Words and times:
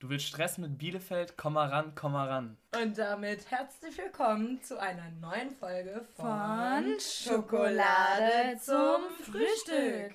Du 0.00 0.08
willst 0.08 0.26
Stress 0.26 0.58
mit 0.58 0.78
Bielefeld? 0.78 1.36
Komm 1.36 1.54
mal 1.54 1.70
ran, 1.70 1.92
komm 1.96 2.12
mal 2.12 2.28
ran. 2.28 2.56
Und 2.80 2.96
damit 2.96 3.50
herzlich 3.50 3.98
willkommen 3.98 4.62
zu 4.62 4.78
einer 4.80 5.10
neuen 5.20 5.50
Folge 5.50 6.06
von, 6.14 6.24
Von 6.24 7.00
Schokolade 7.00 8.56
zum 8.60 9.10
Frühstück. 9.24 10.14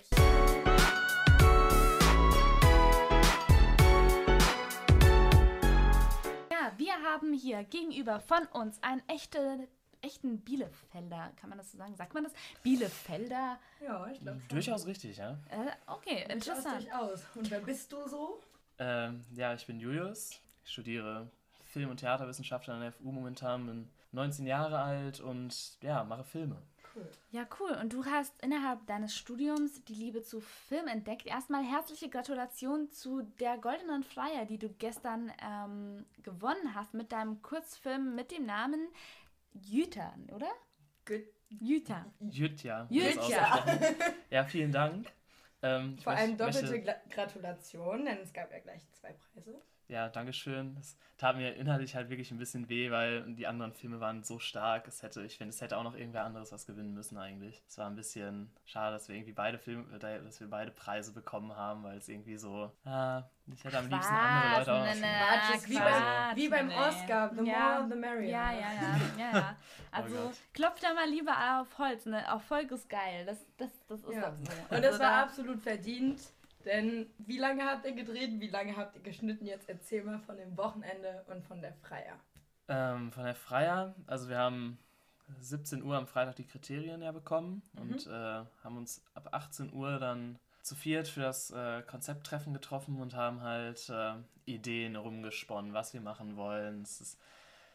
Ja, 6.50 6.72
wir 6.78 6.94
haben 7.04 7.34
hier 7.34 7.66
gegenüber 7.66 8.22
von 8.22 8.46
uns 8.54 8.82
einen 8.82 9.02
echte, 9.10 9.68
echten 10.02 10.40
Bielefelder, 10.40 11.34
kann 11.36 11.50
man 11.50 11.58
das 11.58 11.74
so 11.74 11.78
sagen? 11.78 11.98
Sagt 11.98 12.14
man 12.14 12.24
das? 12.24 12.32
Bielefelder. 12.64 13.60
Ja, 13.86 14.08
ich 14.08 14.22
glaube 14.22 14.40
schon. 14.40 14.48
Durchaus 14.48 14.86
richtig, 14.86 15.18
ja. 15.18 15.32
Äh, 15.50 15.72
okay, 15.88 16.26
interessant. 16.30 16.84
durchaus. 16.86 17.26
Und 17.36 17.52
wer 17.52 17.60
bist 17.60 17.92
du 17.92 18.08
so? 18.08 18.40
Ähm, 18.84 19.22
ja, 19.34 19.54
ich 19.54 19.66
bin 19.66 19.80
Julius. 19.80 20.42
Ich 20.66 20.72
studiere 20.72 21.30
Film- 21.66 21.90
und 21.90 22.02
Theaterwissenschaft 22.02 22.68
an 22.68 22.82
der 22.82 22.92
FU 22.92 23.12
momentan, 23.12 23.66
bin 23.66 23.90
19 24.12 24.46
Jahre 24.46 24.80
alt 24.80 25.22
und 25.22 25.82
ja, 25.82 26.04
mache 26.04 26.26
Filme. 26.26 26.58
Cool. 26.94 27.10
Ja, 27.32 27.48
cool. 27.60 27.72
Und 27.82 27.94
du 27.94 28.06
hast 28.06 28.34
innerhalb 28.44 28.86
deines 28.86 29.16
Studiums 29.16 29.84
die 29.86 29.96
Liebe 29.96 30.22
zu 30.22 30.42
Film 30.42 30.88
entdeckt. 30.88 31.26
Erstmal 31.26 31.64
herzliche 31.64 32.10
Gratulation 32.10 32.92
zu 32.92 33.24
der 33.40 33.58
Goldenen 33.58 34.04
Freier, 34.04 34.46
die 34.46 34.60
du 34.60 34.70
gestern 34.70 35.32
ähm, 35.42 36.06
gewonnen 36.22 36.76
hast 36.76 36.94
mit 36.94 37.12
deinem 37.12 37.42
Kurzfilm 37.42 38.14
mit 38.14 38.32
dem 38.32 38.46
Namen 38.46 38.88
Jüter, 39.54 40.14
oder? 40.32 40.52
Gut. 41.06 41.24
Jüter. 41.50 42.06
Jütja. 42.20 42.88
Jütja. 42.90 43.66
Ja, 44.30 44.44
vielen 44.44 44.72
Dank. 44.72 45.08
Ähm, 45.64 45.98
Vor 45.98 46.14
allem 46.14 46.38
doppelte 46.38 46.62
möchte- 46.62 46.82
Gra 46.82 46.96
Gratulation, 47.10 48.06
denn 48.06 48.18
es 48.20 48.34
gab 48.34 48.52
ja 48.52 48.60
gleich 48.60 48.82
zwei 48.92 49.14
Preise. 49.14 49.56
Ja, 49.90 50.10
Dankeschön. 50.10 50.76
Es 50.80 50.98
tat 51.18 51.36
mir 51.36 51.56
inhaltlich 51.56 51.94
halt 51.96 52.10
wirklich 52.10 52.32
ein 52.32 52.38
bisschen 52.38 52.68
weh, 52.70 52.90
weil 52.90 53.24
die 53.36 53.48
anderen 53.48 53.74
Filme 53.74 54.00
waren 54.00 54.24
so 54.24 54.40
stark. 54.40 54.88
Es 54.88 55.04
hätte, 55.04 55.22
ich 55.24 55.38
finde, 55.38 55.50
es 55.50 55.62
hätte 55.62 55.78
auch 55.78 55.84
noch 55.84 55.96
irgendwer 55.96 56.24
anderes 56.24 56.52
was 56.52 56.66
gewinnen 56.66 56.94
müssen 56.94 57.18
eigentlich. 57.18 57.62
Es 57.68 57.78
war 57.78 57.88
ein 57.90 57.96
bisschen 57.96 58.50
schade, 58.66 58.94
dass 58.96 59.08
wir 59.10 59.16
irgendwie 59.16 59.34
beide 59.34 59.58
Filme, 59.60 59.84
äh, 59.96 60.24
dass 60.24 60.40
wir 60.40 60.50
beide 60.50 60.72
Preise 60.72 61.14
bekommen 61.14 61.56
haben, 61.56 61.84
weil 61.84 61.98
es 61.98 62.08
irgendwie 62.10 62.38
so, 62.38 62.72
ah, 62.86 63.24
ich 63.48 63.64
hätte 63.64 63.78
am 63.80 63.88
liebsten 63.90 64.14
andere 64.14 64.60
Leute 64.60 64.74
auch. 64.74 64.86
Quatsch, 64.86 65.00
Quatsch, 65.02 65.56
ist 65.56 65.70
wie, 65.70 65.76
Quatsch, 65.76 65.92
beim, 65.92 66.36
wie 66.38 66.50
beim 66.50 66.68
nee. 66.68 66.76
Oscar. 66.78 67.32
The 67.36 67.44
Ja. 67.46 67.80
more, 67.80 67.90
the 67.90 67.96
merrier. 68.00 68.30
Ja, 68.30 68.52
ja, 68.52 68.60
ja, 68.60 69.00
ja, 69.18 69.38
ja. 69.40 69.56
Also 69.92 70.16
Gott. 70.16 70.34
klopft 70.54 70.84
da 70.84 70.94
mal 70.94 71.10
lieber 71.10 71.34
auf 71.62 71.78
Holz, 71.78 72.06
ne? 72.06 72.22
Erfolg 72.24 72.72
ist 72.72 72.90
geil. 72.90 73.26
Das, 73.26 73.46
das, 73.58 73.70
das 73.88 74.00
ist 74.04 74.14
Ja. 74.16 74.32
so. 74.32 74.38
Und 74.38 74.50
Also 74.72 74.82
das 74.82 75.00
war 75.00 75.10
da- 75.12 75.24
absolut 75.24 75.60
verdient. 75.62 76.22
Denn 76.66 77.10
wie 77.18 77.38
lange 77.40 77.66
habt 77.66 77.86
ihr 77.86 77.92
gedreht? 77.92 78.40
Wie 78.40 78.48
lange 78.48 78.78
habt 78.78 78.96
ihr 78.96 79.02
geschnitten? 79.02 79.46
Jetzt 79.46 79.68
erzähl 79.68 80.02
mal 80.04 80.20
von 80.20 80.38
dem 80.38 80.56
Wochenende 80.58 81.26
und 81.28 81.44
von 81.44 81.60
der 81.62 81.74
Freier. 81.74 82.18
Ähm, 82.70 83.12
von 83.12 83.26
der 83.26 83.36
Freier, 83.36 83.94
also 84.08 84.30
wir 84.30 84.38
haben 84.38 84.80
17 85.40 85.84
Uhr 85.84 85.98
am 85.98 86.08
Freitag 86.08 86.38
die 86.38 86.46
Kriterien 86.48 87.02
ja 87.02 87.12
bekommen 87.12 87.62
und 87.76 88.08
äh, 88.08 88.12
haben 88.64 88.78
uns 88.78 89.04
ab 89.14 89.28
18 89.34 89.74
Uhr 89.74 90.00
dann 90.00 90.40
zu 90.64 90.76
viert 90.76 91.08
für 91.08 91.22
das 91.22 91.52
äh, 91.52 91.82
Konzepttreffen 91.84 92.54
getroffen 92.54 93.00
und 93.02 93.16
haben 93.16 93.42
halt 93.42 93.90
äh, 93.90 94.14
Ideen 94.46 94.96
rumgesponnen, 94.96 95.74
was 95.74 95.94
wir 95.94 96.02
machen 96.02 96.38
wollen. 96.38 96.82
Es 96.82 97.02
ist 97.02 97.20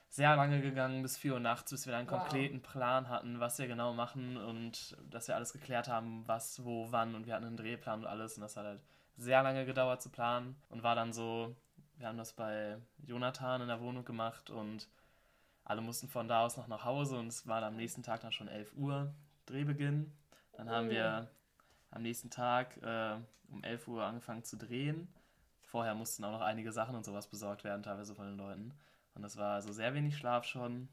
sehr 0.08 0.34
lange 0.36 0.62
gegangen, 0.62 1.03
bis 1.03 1.19
4 1.19 1.34
Uhr 1.34 1.41
nachts, 1.41 1.70
bis 1.70 1.86
wir 1.86 1.97
einen 1.97 2.11
Wow. 2.11 2.19
konkreten 2.20 2.62
Plan 2.62 3.09
hatten, 3.11 3.41
was 3.41 3.59
wir 3.59 3.69
genau 3.69 3.92
machen 3.92 4.39
und 4.39 4.97
dass 5.11 5.28
wir 5.28 5.36
alles 5.36 5.53
geklärt 5.53 5.86
haben, 5.89 6.27
was, 6.27 6.64
wo, 6.64 6.91
wann 6.91 7.14
und 7.14 7.27
wir 7.27 7.34
hatten 7.34 7.44
einen 7.44 7.59
Drehplan 7.59 8.00
und 8.00 8.06
alles 8.06 8.36
und 8.36 8.42
das 8.42 8.56
hat 8.56 8.64
halt 8.64 8.81
sehr 9.19 9.42
lange 9.42 9.66
gedauert 9.66 10.00
zu 10.00 10.09
planen 10.09 10.56
und 10.70 10.83
war 10.83 10.94
dann 10.94 11.12
so, 11.12 11.55
wir 11.97 12.06
haben 12.09 12.16
das 12.16 12.33
bei 12.33 12.78
Jonathan 13.06 13.61
in 13.61 13.69
der 13.69 13.81
Wohnung 13.81 14.05
gemacht 14.05 14.48
und 14.48 14.89
alle 15.64 15.83
mussten 15.83 16.09
von 16.09 16.27
da 16.28 16.44
aus 16.47 16.56
noch 16.56 16.69
nach 16.69 16.84
Hause 16.84 17.19
und 17.19 17.27
es 17.27 17.47
war 17.47 17.61
dann 17.61 17.75
am 17.75 17.77
nächsten 17.77 18.03
Tag 18.03 18.20
dann 18.22 18.33
schon 18.33 18.48
11 18.48 18.72
Uhr 18.77 19.12
Drehbeginn. 19.44 20.10
Dann 20.53 20.70
haben 20.70 20.88
wir 20.88 21.28
am 21.91 22.03
nächsten 22.03 22.31
Tag 22.31 22.76
äh, 22.82 23.16
um 23.50 23.62
11 23.65 23.88
Uhr 23.88 24.04
angefangen 24.04 24.44
zu 24.44 24.56
drehen. 24.56 25.09
Vorher 25.62 25.94
mussten 25.94 26.25
auch 26.25 26.32
noch 26.32 26.41
einige 26.41 26.72
Sachen 26.72 26.97
und 26.97 27.04
sowas 27.04 27.28
besorgt 27.28 27.65
werden, 27.65 27.82
teilweise 27.82 28.15
von 28.15 28.26
den 28.26 28.38
Leuten. 28.38 28.72
Und 29.15 29.22
das 29.22 29.37
war 29.37 29.54
also 29.54 29.72
sehr 29.72 29.94
wenig 29.94 30.16
Schlaf 30.16 30.44
schon. 30.44 30.88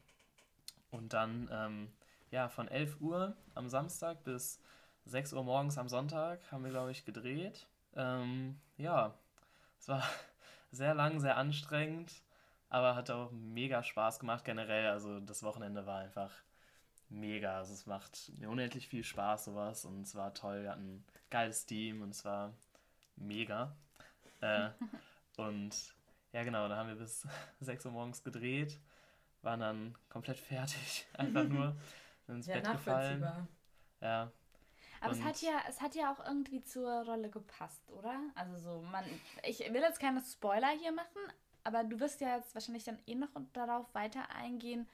Und 0.90 1.12
dann, 1.12 1.48
ähm, 1.52 1.92
ja, 2.30 2.48
von 2.48 2.68
11 2.68 3.00
Uhr 3.00 3.36
am 3.54 3.68
Samstag 3.68 4.24
bis 4.24 4.60
6 5.04 5.32
Uhr 5.32 5.44
morgens 5.44 5.78
am 5.78 5.88
Sonntag 5.88 6.40
haben 6.50 6.64
wir, 6.64 6.70
glaube 6.70 6.90
ich, 6.90 7.04
gedreht. 7.04 7.66
Ähm, 7.94 8.60
ja, 8.76 9.14
es 9.78 9.88
war 9.88 10.02
sehr 10.72 10.94
lang, 10.94 11.20
sehr 11.20 11.36
anstrengend, 11.36 12.12
aber 12.68 12.94
hat 12.96 13.10
auch 13.10 13.30
mega 13.30 13.82
Spaß 13.82 14.18
gemacht 14.18 14.44
generell. 14.44 14.88
Also 14.88 15.20
das 15.20 15.42
Wochenende 15.42 15.86
war 15.86 16.00
einfach 16.00 16.32
mega. 17.08 17.58
Also 17.58 17.72
es 17.72 17.86
macht 17.86 18.32
mir 18.38 18.50
unendlich 18.50 18.88
viel 18.88 19.04
Spaß 19.04 19.46
sowas 19.46 19.84
und 19.84 20.02
es 20.02 20.14
war 20.14 20.34
toll. 20.34 20.62
Wir 20.62 20.70
hatten 20.70 20.96
ein 20.96 21.04
geiles 21.30 21.66
Team 21.66 22.02
und 22.02 22.10
es 22.10 22.24
war 22.24 22.52
mega. 23.16 23.76
Äh, 24.40 24.70
und 25.36 25.94
ja 26.32 26.44
genau, 26.44 26.68
da 26.68 26.76
haben 26.76 26.88
wir 26.88 26.96
bis 26.96 27.26
6 27.60 27.86
Uhr 27.86 27.92
morgens 27.92 28.22
gedreht, 28.22 28.78
waren 29.42 29.60
dann 29.60 29.98
komplett 30.08 30.38
fertig, 30.38 31.06
einfach 31.14 31.44
nur 31.44 31.76
ins 32.28 32.46
Ja, 32.46 32.56
Bett 32.56 32.72
gefallen. 32.72 33.48
Ja, 34.00 34.30
Aber 35.00 35.12
es 35.12 35.22
hat 35.22 35.40
ja, 35.40 35.58
es 35.68 35.80
hat 35.80 35.94
ja 35.94 36.12
auch 36.12 36.24
irgendwie 36.26 36.62
zur 36.62 37.04
Rolle 37.04 37.30
gepasst, 37.30 37.90
oder? 37.90 38.20
Also 38.34 38.58
so, 38.58 38.82
man, 38.82 39.04
ich 39.44 39.60
will 39.60 39.80
jetzt 39.80 40.00
keine 40.00 40.20
Spoiler 40.22 40.68
hier 40.78 40.92
machen, 40.92 41.20
aber 41.64 41.84
du 41.84 41.98
wirst 41.98 42.20
ja 42.20 42.36
jetzt 42.36 42.54
wahrscheinlich 42.54 42.84
dann 42.84 42.98
eh 43.06 43.14
noch 43.14 43.30
darauf 43.52 43.92
weiter 43.94 44.28
eingehen, 44.30 44.86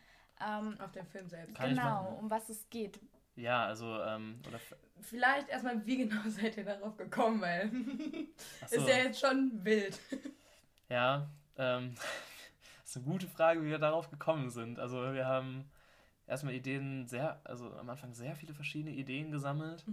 ähm, 0.47 0.81
Auf 0.81 0.93
den 0.93 1.07
Film 1.07 1.29
selbst. 1.29 1.55
Kann 1.57 1.71
genau, 1.71 2.19
um 2.21 2.31
was 2.31 2.49
es 2.49 2.69
geht. 2.71 3.01
ja, 3.37 3.65
also 3.65 4.01
ähm, 4.03 4.41
oder 4.49 4.59
Vielleicht 5.01 5.49
erstmal, 5.49 5.85
wie 5.87 5.99
genau 5.99 6.23
seid 6.27 6.57
ihr 6.57 6.65
darauf 6.65 6.97
gekommen? 6.97 7.41
Weil 7.41 7.71
so. 8.69 8.77
ist 8.77 8.89
ja 8.89 8.97
jetzt 8.97 9.21
schon 9.21 9.65
wild. 9.65 9.99
Ja, 10.89 11.29
ähm, 11.57 11.95
das 11.95 12.05
ist 12.91 12.97
eine 12.97 13.05
gute 13.07 13.29
Frage, 13.29 13.63
wie 13.63 13.71
wir 13.71 13.79
darauf 13.79 14.11
gekommen 14.11 14.51
sind. 14.51 14.79
Also 14.79 15.13
wir 15.13 15.27
haben 15.27 15.71
erstmal 16.27 16.55
Ideen 16.55 17.07
sehr, 17.07 17.41
also 17.45 17.73
am 17.75 17.89
Anfang 17.91 18.15
sehr 18.15 18.37
viele 18.37 18.55
verschiedene 18.55 18.95
Ideen 18.95 19.31
gesammelt. 19.31 19.85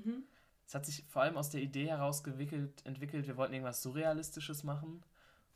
Es 0.66 0.76
hat 0.76 0.86
sich 0.86 1.04
vor 1.08 1.24
allem 1.24 1.36
aus 1.36 1.50
der 1.50 1.62
Idee 1.62 1.88
heraus 1.88 2.24
gewickelt, 2.24 2.86
entwickelt, 2.86 3.28
wir 3.28 3.38
wollten 3.38 3.54
irgendwas 3.54 3.82
Surrealistisches 3.82 4.64
machen 4.64 5.04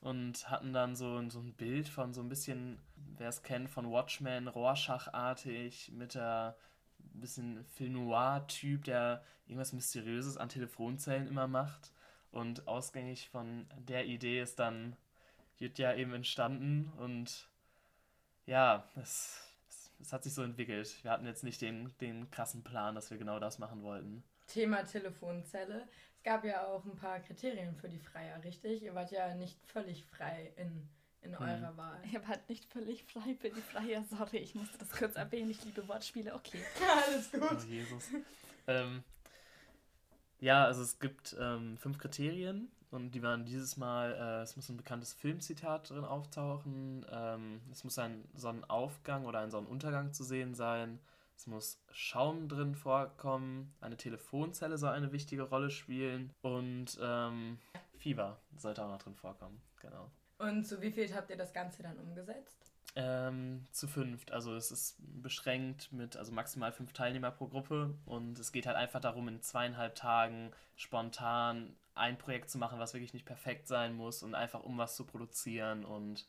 und 0.02 0.50
hatten 0.50 0.74
dann 0.74 0.96
so, 0.96 1.30
so 1.30 1.40
ein 1.40 1.54
Bild 1.54 1.88
von 1.88 2.14
so 2.14 2.22
ein 2.22 2.30
bisschen, 2.30 2.80
wer 3.18 3.30
es 3.30 3.44
kennt, 3.44 3.70
von 3.70 3.90
Watchmen, 3.92 4.48
Rorschach-artig, 4.48 5.92
mit 5.94 6.16
der 6.16 6.56
bisschen 7.14 7.64
Film 7.66 7.94
Noir-Typ, 7.94 8.86
der 8.86 9.24
irgendwas 9.46 9.74
Mysteriöses 9.74 10.38
an 10.38 10.50
Telefonzellen 10.50 11.28
immer 11.28 11.48
macht. 11.48 11.92
Und 12.32 12.68
ausgängig 12.68 13.30
von 13.30 13.68
der 13.78 14.06
Idee 14.06 14.42
ist 14.42 14.58
dann 14.60 14.96
Jütja 15.58 15.94
eben 15.94 16.14
entstanden 16.14 16.92
und 16.98 17.48
ja, 18.46 18.90
es, 18.96 19.40
es, 19.70 19.92
es 20.02 20.14
hat 20.14 20.24
sich 20.24 20.34
so 20.34 20.44
entwickelt. 20.44 21.04
Wir 21.04 21.12
hatten 21.12 21.26
jetzt 21.26 21.44
nicht 21.44 21.62
den, 21.62 21.94
den 22.02 22.30
krassen 22.32 22.64
Plan, 22.64 22.96
dass 22.96 23.12
wir 23.12 23.18
genau 23.18 23.40
das 23.40 23.60
machen 23.60 23.84
wollten. 23.84 24.24
Thema 24.48 24.84
Telefonzelle. 24.84 25.88
Es 26.18 26.24
gab 26.24 26.44
ja 26.44 26.66
auch 26.66 26.84
ein 26.86 26.96
paar 26.96 27.20
Kriterien 27.20 27.76
für 27.76 27.88
die 27.88 28.00
Freier, 28.00 28.44
richtig? 28.44 28.84
Ihr 28.84 28.96
wart 28.96 29.12
ja 29.12 29.36
nicht 29.36 29.64
völlig 29.66 30.04
frei 30.04 30.52
in, 30.58 30.90
in 31.24 31.36
eurer 31.36 31.76
Wahl. 31.78 32.00
Ich 32.06 32.16
habe 32.16 32.28
halt 32.28 32.48
nicht 32.50 32.66
völlig 32.66 33.04
frei 33.06 33.36
für 33.40 33.50
die 33.50 33.62
Freier, 33.62 34.04
sorry, 34.10 34.38
ich 34.38 34.56
musste 34.56 34.78
das 34.78 34.92
kurz 34.92 35.16
erwähnen, 35.16 35.50
ich 35.50 35.64
liebe 35.64 35.88
Wortspiele, 35.88 36.34
okay. 36.34 36.60
Alles 37.08 37.30
Oh 37.34 37.40
gut. 37.40 37.64
Jesus. 37.68 38.10
ähm, 38.68 39.04
ja, 40.40 40.66
also 40.66 40.82
es 40.82 41.00
gibt 41.00 41.36
ähm, 41.40 41.78
fünf 41.78 41.98
Kriterien 41.98 42.70
und 42.92 43.12
die 43.12 43.24
waren 43.24 43.46
dieses 43.46 43.78
Mal, 43.78 44.12
äh, 44.14 44.44
es 44.44 44.56
muss 44.56 44.70
ein 44.70 44.78
bekanntes 44.78 45.14
Filmzitat 45.14 45.90
drin 45.90 46.04
auftauchen, 46.04 47.06
ähm, 47.10 47.62
es 47.72 47.84
muss 47.84 47.98
ein 47.98 48.26
Sonnenaufgang 48.36 49.26
oder 49.26 49.40
ein 49.40 49.52
Sonnenuntergang 49.52 50.12
zu 50.14 50.24
sehen 50.24 50.54
sein, 50.54 51.00
es 51.36 51.48
muss 51.48 51.80
Schaum 51.92 52.48
drin 52.50 52.76
vorkommen, 52.76 53.74
eine 53.82 53.98
Telefonzelle 53.98 54.78
soll 54.78 54.92
eine 54.92 55.12
wichtige 55.12 55.44
Rolle 55.44 55.70
spielen 55.70 56.32
und 56.42 56.98
ähm, 57.02 57.58
Fieber 57.98 58.38
sollte 58.58 58.84
auch 58.84 58.90
noch 58.90 59.00
drin 59.02 59.16
vorkommen, 59.16 59.62
genau. 59.80 60.12
Und 60.44 60.66
zu 60.66 60.82
wie 60.82 60.92
viel 60.92 61.14
habt 61.16 61.30
ihr 61.30 61.38
das 61.38 61.54
Ganze 61.54 61.84
dann 61.84 61.98
umgesetzt? 61.98 62.58
Ähm, 62.96 63.66
zu 63.72 63.88
fünft. 63.88 64.32
Also 64.32 64.56
es 64.56 64.70
ist 64.70 64.98
beschränkt 65.00 65.92
mit 65.92 66.16
also 66.16 66.32
maximal 66.32 66.72
fünf 66.72 66.94
Teilnehmer 66.94 67.32
pro 67.32 67.48
Gruppe 67.48 67.96
und 68.06 68.38
es 68.38 68.52
geht 68.52 68.68
halt 68.68 68.78
einfach 68.78 69.00
darum, 69.00 69.28
in 69.28 69.42
zweieinhalb 69.42 69.96
Tagen 69.96 70.52
spontan 70.76 71.76
ein 71.96 72.18
Projekt 72.18 72.52
zu 72.52 72.60
machen, 72.60 72.78
was 72.78 72.94
wirklich 72.94 73.14
nicht 73.14 73.26
perfekt 73.26 73.68
sein 73.68 73.96
muss 73.96 74.22
und 74.22 74.36
einfach 74.36 74.64
um 74.64 74.78
was 74.78 74.96
zu 74.96 75.06
produzieren 75.06 75.86
und 75.86 76.28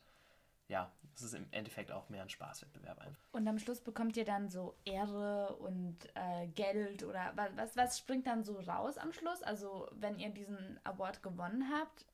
ja, 0.67 0.91
es 1.15 1.21
ist 1.21 1.35
im 1.35 1.45
Endeffekt 1.51 1.91
auch 1.91 2.09
mehr 2.09 2.23
ein 2.23 2.29
Spaßwettbewerb 2.29 2.97
einfach. 2.99 3.21
Und 3.31 3.47
am 3.47 3.59
Schluss 3.59 3.81
bekommt 3.81 4.17
ihr 4.17 4.25
dann 4.25 4.49
so 4.49 4.75
Ehre 4.85 5.55
und 5.57 5.97
äh, 6.15 6.47
Geld 6.47 7.03
oder 7.03 7.31
wa- 7.35 7.49
was, 7.55 7.77
was 7.77 7.99
springt 7.99 8.25
dann 8.25 8.43
so 8.43 8.59
raus 8.61 8.97
am 8.97 9.13
Schluss? 9.13 9.43
Also 9.43 9.87
wenn 9.91 10.17
ihr 10.17 10.29
diesen 10.31 10.79
Award 10.83 11.21
gewonnen 11.21 11.69
habt, 11.71 12.05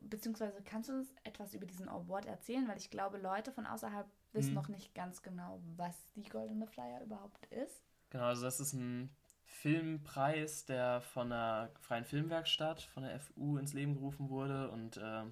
beziehungsweise 0.00 0.62
kannst 0.62 0.88
du 0.88 0.94
uns 0.94 1.14
etwas 1.24 1.54
über 1.54 1.66
diesen 1.66 1.88
Award 1.88 2.26
erzählen? 2.26 2.66
Weil 2.68 2.78
ich 2.78 2.90
glaube, 2.90 3.18
Leute 3.18 3.52
von 3.52 3.66
außerhalb 3.66 4.06
wissen 4.32 4.54
Mhm. 4.54 4.54
noch 4.54 4.68
nicht 4.68 4.94
ganz 4.94 5.22
genau, 5.22 5.60
was 5.76 5.96
die 6.14 6.24
Goldene 6.28 6.66
Flyer 6.66 7.02
überhaupt 7.02 7.44
ist. 7.46 7.82
Genau, 8.10 8.24
also 8.24 8.42
das 8.42 8.60
ist 8.60 8.72
ein 8.72 9.10
Filmpreis, 9.44 10.64
der 10.64 11.00
von 11.00 11.30
der 11.30 11.70
Freien 11.80 12.04
Filmwerkstatt, 12.04 12.82
von 12.82 13.02
der 13.02 13.14
FU 13.14 13.56
ins 13.58 13.72
Leben 13.72 13.94
gerufen 13.94 14.30
wurde. 14.30 14.70
Und 14.70 14.96
äh, 14.96 15.24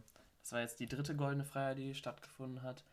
das 0.43 0.53
war 0.53 0.61
jetzt 0.61 0.81
die 0.81 0.87
dritte 0.89 1.17
Goldene 1.17 1.45
Freier, 1.45 1.75
die 1.75 1.95
stattgefunden 1.95 2.63
hat. 2.63 2.85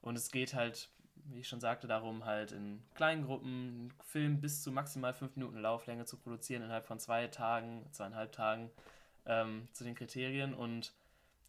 Und 0.00 0.16
es 0.16 0.30
geht 0.30 0.54
halt, 0.54 0.90
wie 1.14 1.40
ich 1.40 1.48
schon 1.48 1.60
sagte, 1.60 1.86
darum, 1.86 2.24
halt 2.24 2.52
in 2.52 2.82
kleinen 2.94 3.24
Gruppen 3.24 3.48
einen 3.48 3.94
Film 4.04 4.40
bis 4.40 4.62
zu 4.62 4.72
maximal 4.72 5.12
fünf 5.14 5.36
Minuten 5.36 5.58
Lauflänge 5.58 6.06
zu 6.06 6.16
produzieren, 6.16 6.62
innerhalb 6.62 6.86
von 6.86 6.98
zwei 6.98 7.26
Tagen, 7.28 7.86
zweieinhalb 7.92 8.32
Tagen 8.32 8.70
ähm, 9.26 9.68
zu 9.72 9.84
den 9.84 9.94
Kriterien. 9.94 10.54
Und 10.54 10.92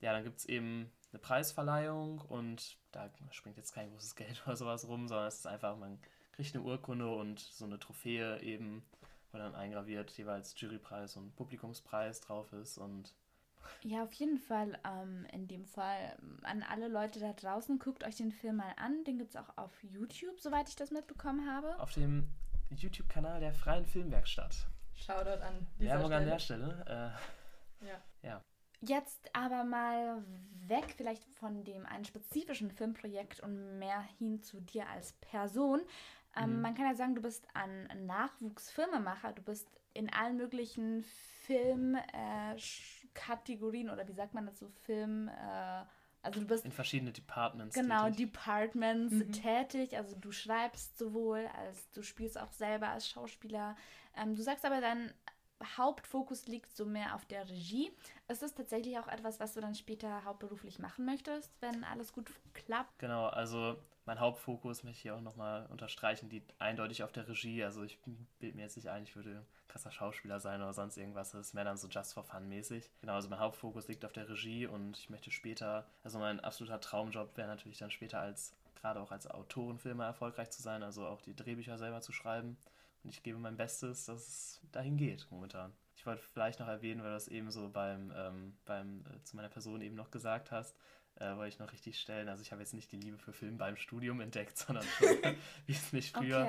ja, 0.01 0.13
dann 0.13 0.23
gibt 0.23 0.39
es 0.39 0.45
eben 0.45 0.91
eine 1.11 1.19
Preisverleihung 1.19 2.19
und 2.21 2.77
da 2.91 3.09
springt 3.31 3.57
jetzt 3.57 3.73
kein 3.73 3.89
großes 3.91 4.15
Geld 4.17 4.41
oder 4.45 4.55
sowas 4.55 4.87
rum, 4.87 5.07
sondern 5.07 5.27
es 5.27 5.39
ist 5.39 5.47
einfach, 5.47 5.77
man 5.77 5.99
kriegt 6.33 6.53
eine 6.55 6.63
Urkunde 6.63 7.09
und 7.09 7.39
so 7.39 7.65
eine 7.65 7.79
Trophäe 7.79 8.41
eben, 8.41 8.83
wo 9.31 9.37
dann 9.37 9.55
eingraviert 9.55 10.11
jeweils 10.11 10.59
Jurypreis 10.59 11.15
und 11.17 11.35
Publikumspreis 11.35 12.21
drauf 12.21 12.51
ist 12.53 12.77
und 12.77 13.13
Ja, 13.83 14.03
auf 14.03 14.13
jeden 14.13 14.37
Fall. 14.39 14.77
Ähm, 14.85 15.25
in 15.31 15.47
dem 15.47 15.65
Fall 15.65 16.17
ähm, 16.21 16.39
an 16.43 16.63
alle 16.63 16.87
Leute 16.87 17.19
da 17.19 17.33
draußen, 17.33 17.79
guckt 17.79 18.03
euch 18.03 18.15
den 18.15 18.31
Film 18.31 18.57
mal 18.57 18.73
an. 18.77 19.03
Den 19.03 19.17
gibt 19.17 19.31
es 19.31 19.35
auch 19.35 19.57
auf 19.57 19.71
YouTube, 19.83 20.39
soweit 20.39 20.69
ich 20.69 20.75
das 20.75 20.91
mitbekommen 20.91 21.49
habe. 21.49 21.79
auf 21.79 21.93
dem 21.93 22.27
YouTube-Kanal 22.69 23.39
der 23.41 23.53
Freien 23.53 23.85
Filmwerkstatt. 23.85 24.67
Shoutout 24.95 25.41
an 25.43 25.67
Werbung 25.77 26.13
an 26.13 26.25
der 26.25 26.39
Stelle. 26.39 26.85
Äh, 27.81 27.85
Ja. 27.87 28.01
ja. 28.23 28.41
Jetzt 28.81 29.29
aber 29.35 29.63
mal 29.63 30.23
weg 30.67 30.93
vielleicht 30.97 31.23
von 31.35 31.63
dem 31.63 31.85
einen 31.85 32.05
spezifischen 32.05 32.71
Filmprojekt 32.71 33.39
und 33.41 33.77
mehr 33.79 34.01
hin 34.17 34.41
zu 34.41 34.59
dir 34.59 34.87
als 34.89 35.13
Person. 35.13 35.81
Ähm, 36.35 36.55
Mhm. 36.55 36.61
Man 36.61 36.75
kann 36.75 36.85
ja 36.85 36.95
sagen, 36.95 37.13
du 37.15 37.21
bist 37.21 37.47
ein 37.53 37.87
Nachwuchsfilmemacher. 38.05 39.33
Du 39.33 39.41
bist 39.43 39.67
in 39.93 40.11
allen 40.11 40.37
möglichen 40.37 41.03
Filmkategorien 41.45 43.89
äh, 43.89 43.91
oder 43.91 44.07
wie 44.07 44.13
sagt 44.13 44.33
man 44.33 44.45
dazu? 44.45 44.69
Film. 44.83 45.27
Äh, 45.27 45.83
also 46.23 46.39
du 46.39 46.45
bist 46.47 46.63
In 46.65 46.71
verschiedene 46.71 47.11
Departments. 47.11 47.75
genau 47.75 48.05
tätig. 48.05 48.17
Departments 48.31 49.13
Mhm. 49.13 49.31
tätig. 49.31 49.97
Also 49.97 50.15
du 50.15 50.31
schreibst 50.31 50.97
sowohl 50.97 51.47
als 51.57 51.89
du 51.91 52.01
spielst 52.03 52.39
auch 52.39 52.51
selber 52.51 52.89
als 52.89 53.09
Schauspieler. 53.09 53.75
Ähm, 54.15 54.35
du 54.35 54.41
sagst 54.43 54.63
aber 54.65 54.81
dein 54.81 55.11
Hauptfokus 55.77 56.47
liegt 56.47 56.75
so 56.75 56.85
mehr 56.85 57.15
auf 57.15 57.25
der 57.25 57.47
Regie. 57.49 57.91
Ist 58.27 58.41
das 58.41 58.53
tatsächlich 58.53 58.97
auch 58.99 59.07
etwas, 59.07 59.39
was 59.39 59.53
du 59.53 59.61
dann 59.61 59.75
später 59.75 60.23
hauptberuflich 60.23 60.79
machen 60.79 61.05
möchtest, 61.05 61.51
wenn 61.61 61.83
alles 61.83 62.13
gut 62.13 62.31
klappt? 62.53 62.97
Genau, 62.99 63.27
also 63.27 63.77
mein 64.05 64.19
Hauptfokus, 64.19 64.83
möchte 64.83 64.97
ich 64.97 65.01
hier 65.03 65.15
auch 65.15 65.21
nochmal 65.21 65.67
unterstreichen, 65.67 66.29
liegt 66.29 66.53
eindeutig 66.59 67.03
auf 67.03 67.11
der 67.11 67.27
Regie. 67.27 67.63
Also 67.63 67.83
ich 67.83 67.99
bilde 68.39 68.55
mir 68.55 68.63
jetzt 68.63 68.75
nicht 68.75 68.89
ein, 68.89 69.03
ich 69.03 69.15
würde 69.15 69.45
krasser 69.67 69.91
Schauspieler 69.91 70.39
sein 70.39 70.61
oder 70.61 70.73
sonst 70.73 70.97
irgendwas. 70.97 71.31
Das 71.31 71.47
ist 71.47 71.53
mehr 71.53 71.63
dann 71.63 71.77
so 71.77 71.87
just 71.87 72.13
for 72.13 72.23
fun 72.23 72.49
mäßig. 72.49 72.89
Genau, 73.01 73.13
also 73.13 73.29
mein 73.29 73.39
Hauptfokus 73.39 73.87
liegt 73.87 74.03
auf 74.03 74.13
der 74.13 74.27
Regie 74.27 74.65
und 74.65 74.97
ich 74.97 75.09
möchte 75.09 75.31
später, 75.31 75.85
also 76.03 76.19
mein 76.19 76.39
absoluter 76.39 76.81
Traumjob 76.81 77.37
wäre 77.37 77.47
natürlich 77.47 77.77
dann 77.77 77.91
später 77.91 78.19
als, 78.19 78.53
gerade 78.81 78.99
auch 78.99 79.11
als 79.11 79.29
Autorenfilmer 79.29 80.05
erfolgreich 80.05 80.49
zu 80.49 80.61
sein, 80.61 80.83
also 80.83 81.05
auch 81.05 81.21
die 81.21 81.35
Drehbücher 81.35 81.77
selber 81.77 82.01
zu 82.01 82.11
schreiben. 82.11 82.57
Und 83.03 83.09
ich 83.09 83.23
gebe 83.23 83.37
mein 83.39 83.57
Bestes, 83.57 84.05
dass 84.05 84.27
es 84.27 84.61
dahin 84.71 84.97
geht 84.97 85.27
momentan. 85.31 85.73
Ich 85.95 86.05
wollte 86.05 86.21
vielleicht 86.33 86.59
noch 86.59 86.67
erwähnen, 86.67 87.01
weil 87.01 87.09
du 87.09 87.15
das 87.15 87.27
eben 87.27 87.51
so 87.51 87.69
beim, 87.69 88.11
ähm, 88.15 88.57
beim 88.65 89.05
äh, 89.05 89.23
zu 89.23 89.35
meiner 89.35 89.49
Person 89.49 89.81
eben 89.81 89.95
noch 89.95 90.11
gesagt 90.11 90.51
hast, 90.51 90.75
äh, 91.15 91.35
wollte 91.35 91.49
ich 91.49 91.59
noch 91.59 91.71
richtig 91.73 91.99
stellen. 91.99 92.29
Also 92.29 92.41
ich 92.41 92.51
habe 92.51 92.61
jetzt 92.61 92.73
nicht 92.73 92.91
die 92.91 92.97
Liebe 92.97 93.17
für 93.17 93.33
Film 93.33 93.57
beim 93.57 93.75
Studium 93.75 94.21
entdeckt, 94.21 94.57
sondern 94.57 94.83
schon, 94.83 95.07
wie 95.65 95.73
es 95.73 95.93
nicht 95.93 96.15
früher, 96.15 96.41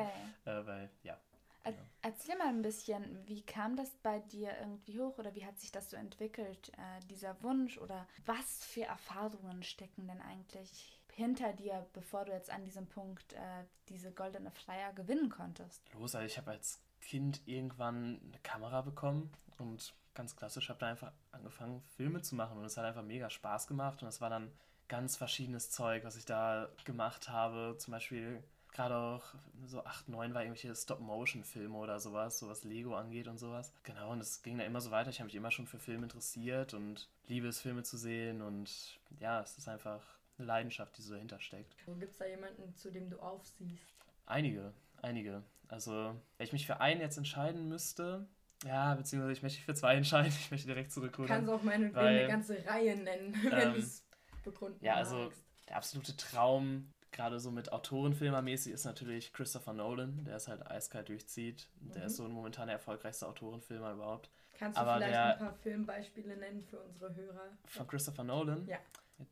Okay. 0.45 0.51
äh, 0.51 0.67
weil 0.67 0.91
ja. 1.03 1.19
Er 1.65 1.75
erzähl 2.01 2.37
mal 2.39 2.49
ein 2.49 2.63
bisschen, 2.63 3.25
wie 3.29 3.43
kam 3.43 3.77
das 3.77 3.91
bei 4.03 4.19
dir 4.19 4.57
irgendwie 4.59 4.99
hoch 5.01 5.19
oder 5.19 5.35
wie 5.35 5.47
hat 5.47 5.61
sich 5.61 5.71
das 5.71 5.91
so 5.91 5.97
entwickelt, 5.97 6.71
äh, 6.71 7.01
dieser 7.09 7.41
Wunsch 7.43 7.79
oder 7.79 8.09
was 8.27 8.65
für 8.65 8.83
Erfahrungen 8.83 9.63
stecken 9.63 10.09
denn 10.09 10.21
eigentlich 10.21 11.02
hinter 11.15 11.53
dir, 11.53 11.87
bevor 11.93 12.25
du 12.25 12.33
jetzt 12.33 12.51
an 12.51 12.65
diesem 12.65 12.87
Punkt 12.87 13.33
äh, 13.35 13.65
diese 13.89 14.13
goldene 14.13 14.51
Flyer 14.51 14.93
gewinnen 14.93 15.29
konntest? 15.29 15.83
los. 15.95 16.15
Also 16.15 16.27
ich 16.27 16.39
habe 16.39 16.51
als 16.51 16.81
Kind 17.01 17.43
irgendwann 17.47 18.21
eine 18.25 18.39
Kamera 18.43 18.83
bekommen 18.83 19.31
und 19.59 19.95
ganz 20.15 20.37
klassisch 20.37 20.69
habe 20.69 20.79
da 20.79 20.87
einfach 20.87 21.13
angefangen, 21.33 21.83
Filme 21.97 22.23
zu 22.23 22.35
machen 22.35 22.59
und 22.59 22.65
es 22.65 22.77
hat 22.77 22.85
einfach 22.85 23.03
mega 23.03 23.31
Spaß 23.31 23.67
gemacht 23.67 24.03
und 24.03 24.09
es 24.09 24.21
war 24.21 24.31
dann 24.31 24.53
ganz 24.89 25.17
verschiedenes 25.17 25.71
Zeug, 25.71 26.05
was 26.05 26.17
ich 26.17 26.25
da 26.25 26.69
gemacht 26.85 27.29
habe. 27.29 27.77
Zum 27.79 27.93
Beispiel 27.93 28.43
gerade 28.73 28.97
auch 28.97 29.23
so 29.65 29.85
8, 29.85 30.09
9 30.09 30.35
war 30.35 30.43
irgendwelche 30.43 30.75
Stop-Motion-Filme 30.75 31.77
oder 31.77 32.01
sowas, 32.01 32.39
so 32.39 32.49
was 32.49 32.65
Lego 32.65 32.95
angeht 32.95 33.29
und 33.29 33.39
sowas. 33.39 33.73
Genau, 33.85 34.13
und 34.13 34.21
es 34.21 34.43
ging 34.43 34.59
da 34.59 34.65
immer 34.65 34.81
so 34.81 34.91
weiter. 34.91 35.11
Ich 35.11 35.21
habe 35.21 35.27
mich 35.27 35.35
immer 35.35 35.51
schon 35.51 35.67
für 35.67 35.79
Filme 35.79 36.05
interessiert 36.05 36.75
und 36.75 37.09
liebe 37.27 37.49
es, 37.49 37.61
Filme 37.61 37.83
zu 37.83 37.97
sehen 37.97 38.43
und 38.43 38.99
ja, 39.19 39.41
es 39.41 39.57
ist 39.59 39.69
einfach 39.69 40.03
eine 40.39 40.47
Leidenschaft, 40.47 40.97
die 40.99 41.03
so 41.03 41.15
dahinter 41.15 41.41
steckt. 41.41 41.77
Gibt 41.87 42.13
es 42.13 42.19
da 42.19 42.27
jemanden, 42.27 42.75
zu 42.77 42.91
dem 42.91 43.11
du 43.11 43.19
aufsiehst? 43.21 43.83
Einige, 44.27 44.73
einige. 45.03 45.43
Also, 45.69 46.15
wenn 46.39 46.45
ich 46.47 46.53
mich 46.53 46.67
für 46.67 46.81
einen 46.81 47.01
jetzt 47.01 47.17
entscheiden 47.17 47.69
müsste, 47.69 48.27
ja, 48.65 48.95
beziehungsweise 48.95 49.33
ich 49.33 49.43
möchte 49.43 49.59
mich 49.59 49.65
für 49.65 49.75
zwei 49.75 49.95
entscheiden, 49.97 50.29
ich 50.29 50.51
möchte 50.51 50.67
direkt 50.69 50.95
Du 50.97 51.27
kannst 51.27 51.51
auch 51.51 51.63
meinetwegen 51.63 51.95
Weil- 51.97 52.19
eine 52.21 52.29
ganze 52.29 52.65
Reihe 52.67 52.97
nennen, 52.97 53.35
wenn 53.51 53.53
Ähm, 53.69 53.73
du 53.75 53.79
es 53.81 54.05
begründen 54.45 54.85
ja, 54.85 54.95
also- 54.95 55.17
magst. 55.25 55.43
Der 55.69 55.77
absolute 55.77 56.17
Traum, 56.17 56.93
gerade 57.13 57.39
so 57.41 57.51
mit 57.51 57.73
Autorenfilmermäßig, 57.73 58.73
ist 58.73 58.85
natürlich 58.85 59.33
Christopher 59.33 59.73
Nolan, 59.73 60.25
der 60.25 60.37
es 60.37 60.49
halt 60.49 60.67
eiskalt 60.67 61.09
durchzieht. 61.09 61.69
Der 61.81 62.01
Mhm. 62.03 62.07
ist 62.09 62.17
so 62.17 62.29
momentan 62.29 62.67
der 62.67 62.75
erfolgreichste 62.77 63.27
Autorenfilmer 63.29 63.93
überhaupt. 63.93 64.29
Kannst 64.59 64.77
du 64.77 64.83
aber 64.83 64.97
vielleicht 64.97 65.15
der- 65.15 65.33
ein 65.35 65.39
paar 65.39 65.55
Filmbeispiele 65.55 66.37
nennen 66.37 66.63
für 66.65 66.79
unsere 66.81 67.15
Hörer? 67.15 67.49
Von 67.67 67.87
Christopher 67.87 68.25
Nolan. 68.25 68.67
Ja. 68.67 68.79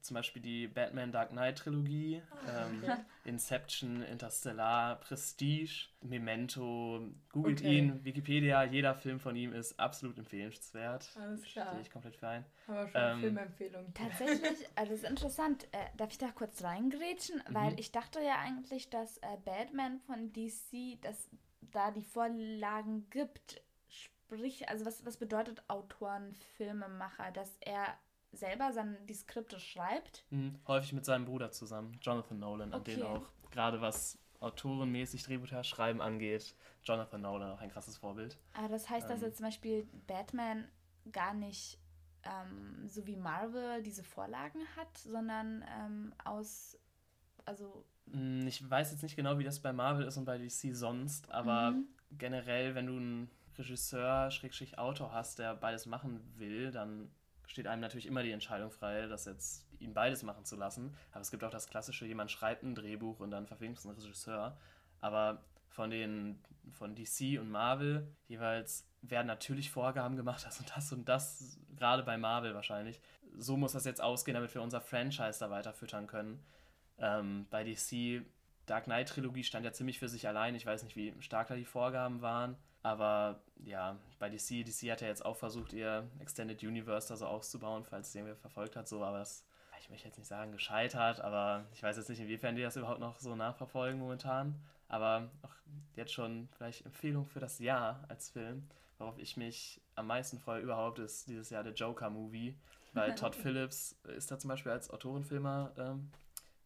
Zum 0.00 0.14
Beispiel 0.14 0.42
die 0.42 0.68
Batman 0.68 1.12
Dark 1.12 1.30
Knight 1.30 1.58
Trilogie, 1.58 2.22
Ah, 2.30 2.66
ähm, 2.66 2.78
okay. 2.84 2.96
Inception, 3.24 4.02
Interstellar, 4.02 4.96
Prestige, 5.00 5.88
Memento. 6.00 7.00
Googelt 7.32 7.60
Okay. 7.60 7.76
ihn, 7.78 8.04
Wikipedia, 8.04 8.64
jeder 8.64 8.94
Film 8.94 9.20
von 9.20 9.36
ihm 9.36 9.52
ist 9.52 9.78
absolut 9.78 10.18
empfehlenswert. 10.18 11.08
Alles 11.14 11.42
klar. 11.44 11.66
Stehe 11.66 11.80
ich 11.82 11.90
komplett 11.90 12.16
für 12.16 12.28
ein. 12.28 12.44
Haben 12.66 12.76
wir 12.76 12.88
schon 12.88 12.94
Ähm, 12.94 13.20
Filmempfehlungen. 13.20 13.94
Tatsächlich, 13.94 14.68
also 14.76 14.92
das 14.92 15.02
ist 15.02 15.08
interessant. 15.10 15.64
Äh, 15.72 15.84
darf 15.96 16.10
ich 16.10 16.18
da 16.18 16.30
kurz 16.30 16.62
reingrätschen? 16.62 17.42
Weil 17.48 17.72
Mhm. 17.72 17.78
ich 17.78 17.92
dachte 17.92 18.20
ja 18.20 18.38
eigentlich, 18.38 18.90
dass 18.90 19.18
äh, 19.18 19.36
Batman 19.44 19.98
von 20.00 20.32
DC, 20.32 20.98
dass 21.02 21.28
da 21.60 21.90
die 21.90 22.02
Vorlagen 22.02 23.08
gibt. 23.10 23.62
Sprich, 23.88 24.68
also 24.68 24.86
was, 24.86 25.04
was 25.04 25.16
bedeutet 25.16 25.62
Autoren, 25.68 26.34
Filmemacher, 26.56 27.32
dass 27.32 27.56
er 27.60 27.86
selber 28.32 28.72
sein, 28.72 28.96
die 29.08 29.14
Skripte 29.14 29.58
schreibt? 29.60 30.24
Mhm. 30.30 30.58
Häufig 30.66 30.92
mit 30.92 31.04
seinem 31.04 31.24
Bruder 31.24 31.50
zusammen, 31.52 31.98
Jonathan 32.02 32.38
Nolan, 32.38 32.72
an 32.72 32.84
den 32.84 33.00
Okay. 33.00 33.04
auch 33.04 33.32
gerade 33.50 33.80
was 33.80 34.18
autorenmäßig 34.40 35.22
Drehbücher 35.24 35.62
schreiben 35.64 36.00
angeht, 36.00 36.54
Jonathan 36.82 37.20
Nolan 37.20 37.50
auch 37.50 37.60
ein 37.60 37.70
krasses 37.70 37.96
Vorbild. 37.98 38.38
Aber 38.52 38.68
das 38.68 38.88
heißt, 38.88 39.08
dass 39.10 39.20
Ähm. 39.20 39.26
jetzt 39.26 39.36
zum 39.38 39.46
Beispiel 39.46 39.86
Batman 40.06 40.68
gar 41.12 41.34
nicht 41.34 41.78
ähm, 42.24 42.86
so 42.86 43.06
wie 43.06 43.16
Marvel 43.16 43.82
diese 43.82 44.04
Vorlagen 44.04 44.60
hat, 44.76 44.98
sondern 44.98 45.64
ähm, 45.68 46.14
aus, 46.24 46.78
also 47.44 47.84
Mm, 48.06 48.46
Ich 48.46 48.68
weiß 48.68 48.90
jetzt 48.92 49.02
nicht 49.02 49.16
genau, 49.16 49.38
wie 49.38 49.44
das 49.44 49.60
bei 49.60 49.72
Marvel 49.72 50.06
ist 50.06 50.16
und 50.16 50.24
bei 50.24 50.38
DC 50.38 50.74
sonst, 50.74 51.30
aber 51.30 51.72
Mhm. 51.72 51.88
generell, 52.12 52.74
wenn 52.74 52.86
du 52.86 52.96
einen 52.96 53.30
Regisseur, 53.56 54.30
Schrägstrich 54.30 54.78
Autor 54.78 55.12
hast, 55.12 55.38
der 55.38 55.54
beides 55.54 55.86
machen 55.86 56.20
will, 56.36 56.70
dann 56.70 57.10
steht 57.50 57.66
einem 57.66 57.82
natürlich 57.82 58.06
immer 58.06 58.22
die 58.22 58.30
Entscheidung 58.30 58.70
frei, 58.70 59.08
das 59.08 59.24
jetzt 59.24 59.66
ihn 59.80 59.92
beides 59.92 60.22
machen 60.22 60.44
zu 60.44 60.54
lassen. 60.54 60.94
Aber 61.10 61.20
es 61.20 61.32
gibt 61.32 61.42
auch 61.42 61.50
das 61.50 61.68
klassische, 61.68 62.06
jemand 62.06 62.30
schreibt 62.30 62.62
ein 62.62 62.76
Drehbuch 62.76 63.18
und 63.18 63.32
dann 63.32 63.48
verfilmt 63.48 63.76
es 63.76 63.84
ein 63.84 63.90
Regisseur. 63.90 64.56
Aber 65.00 65.42
von 65.68 65.90
den 65.90 66.38
von 66.70 66.94
DC 66.94 67.40
und 67.40 67.50
Marvel 67.50 68.06
jeweils 68.28 68.86
werden 69.02 69.26
natürlich 69.26 69.70
Vorgaben 69.70 70.16
gemacht, 70.16 70.46
das 70.46 70.60
und 70.60 70.70
das 70.76 70.92
und 70.92 71.08
das, 71.08 71.58
gerade 71.76 72.04
bei 72.04 72.16
Marvel 72.16 72.54
wahrscheinlich. 72.54 73.00
So 73.36 73.56
muss 73.56 73.72
das 73.72 73.84
jetzt 73.84 74.00
ausgehen, 74.00 74.34
damit 74.34 74.54
wir 74.54 74.62
unser 74.62 74.80
Franchise 74.80 75.40
da 75.40 75.50
weiter 75.50 75.72
füttern 75.72 76.06
können. 76.06 76.44
Ähm, 76.98 77.46
bei 77.50 77.64
DC, 77.64 78.24
Dark 78.66 78.84
Knight 78.84 79.08
Trilogie 79.08 79.42
stand 79.42 79.64
ja 79.64 79.72
ziemlich 79.72 79.98
für 79.98 80.08
sich 80.08 80.28
allein. 80.28 80.54
Ich 80.54 80.66
weiß 80.66 80.84
nicht, 80.84 80.94
wie 80.94 81.14
stark 81.20 81.48
da 81.48 81.56
die 81.56 81.64
Vorgaben 81.64 82.22
waren. 82.22 82.56
Aber 82.82 83.42
ja, 83.64 83.98
bei 84.18 84.30
DC, 84.30 84.64
DC 84.64 84.90
hat 84.90 85.02
ja 85.02 85.08
jetzt 85.08 85.24
auch 85.24 85.36
versucht, 85.36 85.72
ihr 85.72 86.08
Extended 86.18 86.62
Universe 86.62 87.08
da 87.08 87.16
so 87.16 87.26
auszubauen, 87.26 87.84
falls 87.84 88.08
es 88.08 88.14
irgendwer 88.14 88.36
verfolgt 88.36 88.76
hat, 88.76 88.88
so, 88.88 89.04
aber 89.04 89.18
das, 89.18 89.44
ich 89.80 89.90
möchte 89.90 90.08
jetzt 90.08 90.18
nicht 90.18 90.28
sagen 90.28 90.52
gescheitert, 90.52 91.20
aber 91.20 91.66
ich 91.72 91.82
weiß 91.82 91.96
jetzt 91.96 92.08
nicht, 92.08 92.20
inwiefern 92.20 92.56
die 92.56 92.62
das 92.62 92.76
überhaupt 92.76 93.00
noch 93.00 93.18
so 93.18 93.36
nachverfolgen 93.36 93.98
momentan. 93.98 94.60
Aber 94.88 95.30
auch 95.42 95.54
jetzt 95.94 96.12
schon 96.12 96.48
vielleicht 96.56 96.84
Empfehlung 96.84 97.26
für 97.26 97.38
das 97.40 97.58
Jahr 97.58 98.04
als 98.08 98.30
Film, 98.30 98.66
worauf 98.98 99.18
ich 99.18 99.36
mich 99.36 99.80
am 99.94 100.06
meisten 100.06 100.38
freue 100.38 100.62
überhaupt, 100.62 100.98
ist 100.98 101.28
dieses 101.28 101.50
Jahr 101.50 101.62
der 101.62 101.74
Joker-Movie. 101.74 102.56
weil 102.92 103.14
Todd 103.14 103.36
Phillips 103.36 103.96
ist 104.16 104.30
da 104.30 104.38
zum 104.38 104.48
Beispiel 104.48 104.72
als 104.72 104.90
Autorenfilmer 104.90 105.72
ähm, 105.78 106.10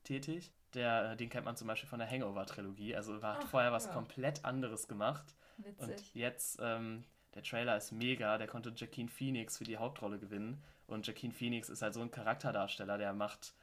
tätig. 0.05 0.53
Der, 0.73 1.13
äh, 1.13 1.17
den 1.17 1.29
kennt 1.29 1.45
man 1.45 1.57
zum 1.57 1.69
Beispiel 1.69 1.89
von 1.89 1.99
der 1.99 2.11
Hangover-Trilogie. 2.11 2.97
Also 2.97 3.15
hat 3.23 3.41
Ach, 3.43 3.49
vorher 3.49 3.73
was 3.73 3.87
ja. 3.87 3.93
komplett 3.93 4.45
anderes 4.45 4.89
gemacht. 4.89 5.35
Und 5.59 5.89
Witzig. 5.89 6.15
jetzt, 6.15 6.59
ähm, 6.61 7.05
der 7.35 7.43
Trailer 7.43 7.77
ist 7.77 7.93
mega, 7.93 8.39
der 8.39 8.47
konnte 8.47 8.71
Joaquin 8.71 9.09
Phoenix 9.09 9.59
für 9.59 9.65
die 9.65 9.77
Hauptrolle 9.77 10.19
gewinnen. 10.19 10.63
Und 10.87 11.07
Joaquin 11.07 11.33
Phoenix 11.33 11.69
ist 11.69 11.83
halt 11.83 11.95
so 11.95 12.01
ein 12.01 12.11
Charakterdarsteller, 12.11 12.99
der 12.99 13.13
macht, 13.13 13.55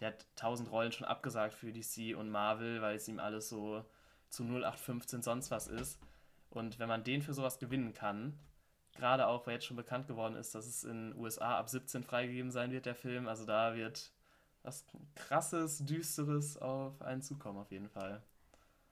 der 0.00 0.08
hat 0.08 0.26
tausend 0.36 0.70
Rollen 0.70 0.92
schon 0.92 1.06
abgesagt 1.06 1.54
für 1.54 1.72
DC 1.72 2.16
und 2.16 2.30
Marvel, 2.30 2.82
weil 2.82 2.96
es 2.96 3.08
ihm 3.08 3.18
alles 3.18 3.48
so 3.48 3.84
zu 4.28 4.44
0815 4.44 5.22
sonst 5.22 5.50
was 5.50 5.66
ist. 5.68 6.00
Und 6.50 6.78
wenn 6.78 6.88
man 6.88 7.04
den 7.04 7.22
für 7.22 7.34
sowas 7.34 7.58
gewinnen 7.58 7.94
kann, 7.94 8.38
gerade 8.94 9.26
auch, 9.26 9.46
weil 9.46 9.54
jetzt 9.54 9.66
schon 9.66 9.76
bekannt 9.76 10.06
geworden 10.06 10.36
ist, 10.36 10.54
dass 10.54 10.66
es 10.66 10.84
in 10.84 11.10
den 11.10 11.18
USA 11.18 11.58
ab 11.58 11.68
17 11.68 12.02
freigegeben 12.02 12.50
sein 12.50 12.70
wird, 12.70 12.86
der 12.86 12.94
Film, 12.94 13.28
also 13.28 13.44
da 13.44 13.74
wird 13.74 14.12
was 14.62 14.84
krasses, 15.14 15.84
düsteres 15.84 16.56
auf 16.56 17.00
einen 17.02 17.22
zukommen, 17.22 17.58
auf 17.58 17.70
jeden 17.70 17.88
Fall. 17.88 18.22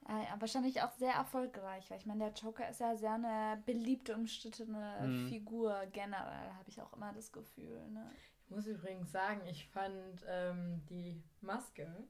Äh, 0.07 0.39
wahrscheinlich 0.39 0.81
auch 0.83 0.91
sehr 0.93 1.13
erfolgreich, 1.13 1.89
weil 1.89 1.97
ich 1.97 2.05
meine, 2.05 2.25
der 2.25 2.33
Joker 2.33 2.69
ist 2.69 2.79
ja 2.79 2.95
sehr 2.95 3.13
eine 3.13 3.61
beliebte, 3.65 4.15
umstrittene 4.15 5.07
Mhm. 5.07 5.27
Figur 5.29 5.85
generell, 5.91 6.51
habe 6.53 6.69
ich 6.69 6.79
auch 6.81 6.93
immer 6.93 7.11
das 7.13 7.31
Gefühl. 7.31 7.89
Ne? 7.89 8.11
Ich 8.43 8.51
muss 8.51 8.67
übrigens 8.67 9.11
sagen, 9.11 9.41
ich 9.47 9.67
fand 9.69 10.23
ähm, 10.27 10.85
die 10.89 11.23
Maske 11.41 12.07